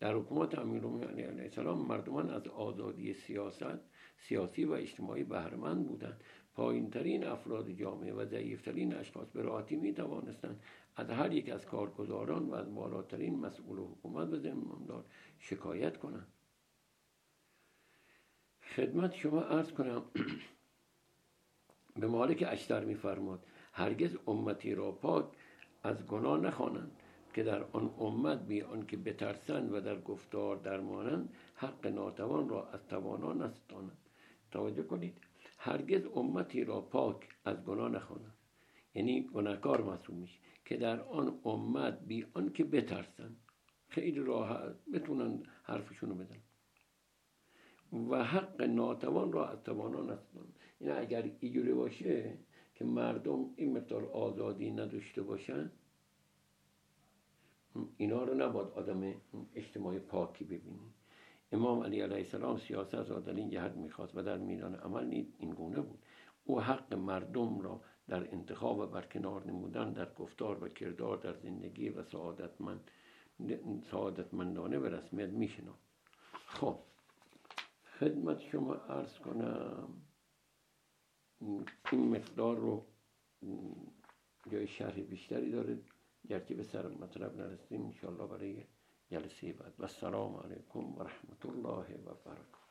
در 0.00 0.14
حکومت 0.14 0.58
امیرالمومنین 0.58 1.26
علیه 1.26 1.42
السلام 1.42 1.86
مردمان 1.86 2.30
از 2.30 2.48
آزادی 2.48 3.14
سیاست 3.14 3.80
سیاسی 4.18 4.64
و 4.64 4.72
اجتماعی 4.72 5.24
بهرمند 5.24 5.86
بودند. 5.86 6.20
پایینترین 6.54 7.26
افراد 7.26 7.70
جامعه 7.70 8.12
و 8.12 8.24
ضعیفترین 8.24 8.94
اشخاص 8.94 9.30
به 9.30 9.42
راحتی 9.42 9.76
می 9.76 9.94
توانستند 9.94 10.62
از 10.96 11.10
هر 11.10 11.32
یک 11.32 11.48
از 11.48 11.66
کارگزاران 11.66 12.46
و 12.46 12.54
از 12.54 12.74
بالاترین 12.74 13.38
مسئول 13.38 13.78
حکومت 13.78 14.32
و 14.32 14.36
زمامدار 14.36 15.04
شکایت 15.38 15.96
کنند. 15.96 16.32
خدمت 18.62 19.14
شما 19.14 19.40
عرض 19.40 19.72
کنم 19.72 20.04
به 22.00 22.06
مالک 22.06 22.44
اشتر 22.48 22.84
میفرماد 22.84 23.46
هرگز 23.72 24.16
امتی 24.26 24.74
را 24.74 24.92
پاک 24.92 25.35
از 25.86 26.06
گناه 26.06 26.40
نخوانند 26.40 26.90
که 27.34 27.42
در 27.42 27.62
آن 27.72 27.94
امت 27.98 28.46
بی 28.46 28.62
آنکه 28.62 28.96
بترسند 28.96 29.72
و 29.72 29.80
در 29.80 30.00
گفتار 30.00 30.56
درمانند 30.56 31.34
حق 31.54 31.86
ناتوان 31.86 32.48
را 32.48 32.68
از 32.68 32.86
توانان 32.88 33.42
نستانند. 33.42 33.98
توجه 34.50 34.82
کنید 34.82 35.14
هرگز 35.58 36.06
امتی 36.14 36.64
را 36.64 36.80
پاک 36.80 37.28
از 37.44 37.64
گناه 37.64 37.88
نخوانند. 37.88 38.34
یعنی 38.94 39.22
گناهکار 39.22 39.82
محسوب 39.82 40.16
میشه 40.16 40.38
که 40.64 40.76
در 40.76 41.00
آن 41.00 41.38
امت 41.44 42.00
بی 42.00 42.26
آنکه 42.34 42.64
بترسند. 42.64 43.36
خیلی 43.88 44.20
راحت 44.20 44.74
بتونن 44.94 45.42
حرفشونو 45.62 46.14
بدن. 46.14 46.42
و 48.10 48.24
حق 48.24 48.62
ناتوان 48.62 49.32
را 49.32 49.48
از 49.48 49.62
توانان 49.62 50.10
نستانند. 50.10 50.58
این 50.80 50.88
یعنی 50.90 51.00
اگر 51.00 51.30
اینجوری 51.40 51.72
باشه 51.72 52.38
که 52.74 52.84
مردم 52.84 53.50
این 53.56 53.76
مقدار 53.76 54.04
آزادی 54.04 54.70
نداشته 54.70 55.22
باشن 55.22 55.70
اینا 57.96 58.24
رو 58.24 58.34
نباید 58.34 58.68
آدم 58.68 59.14
اجتماعی 59.54 59.98
پاکی 59.98 60.44
ببینی. 60.44 60.94
امام 61.52 61.82
علی 61.82 62.00
علیه 62.00 62.16
السلام 62.16 62.58
سیاست 62.58 62.94
را 62.94 63.20
در 63.20 63.34
این 63.34 63.50
جهت 63.50 63.72
می‌خواست 63.72 64.16
و 64.16 64.22
در 64.22 64.38
میدان 64.38 64.74
عمل 64.74 65.24
این 65.38 65.50
گونه 65.50 65.80
بود. 65.80 65.98
او 66.44 66.60
حق 66.60 66.94
مردم 66.94 67.60
را 67.60 67.80
در 68.08 68.32
انتخاب 68.32 68.78
و 68.78 68.86
برکنار 68.86 69.46
نمودن 69.46 69.92
در 69.92 70.14
گفتار 70.14 70.64
و 70.64 70.68
کردار 70.68 71.16
در 71.16 71.34
زندگی 71.34 71.88
و 71.88 72.02
سعادتمند 72.02 72.90
سعادتمندانه 73.90 74.78
به 74.78 74.88
رسمیت 74.88 75.28
میشناخت. 75.28 75.80
خب 76.46 76.78
خدمت 77.98 78.40
شما 78.40 78.74
عرض 78.74 79.18
کنم. 79.18 79.88
این 81.92 82.16
مقدار 82.16 82.56
رو 82.56 82.86
جای 84.50 84.66
شرح 84.66 85.00
بیشتری 85.00 85.50
داره 85.50 85.78
گرچه 86.28 86.54
به 86.54 86.62
سر 86.62 86.88
مطلب 86.88 87.36
نرسیم 87.36 87.84
انشاءالله 87.84 88.26
برای 88.26 88.64
جلسه 89.10 89.52
بعد. 89.52 89.74
و 89.78 89.82
السلام 89.82 90.36
علیکم 90.36 90.78
و 90.98 91.02
رحمت 91.02 91.46
الله 91.46 91.94
و 92.04 92.14
برکاته 92.24 92.66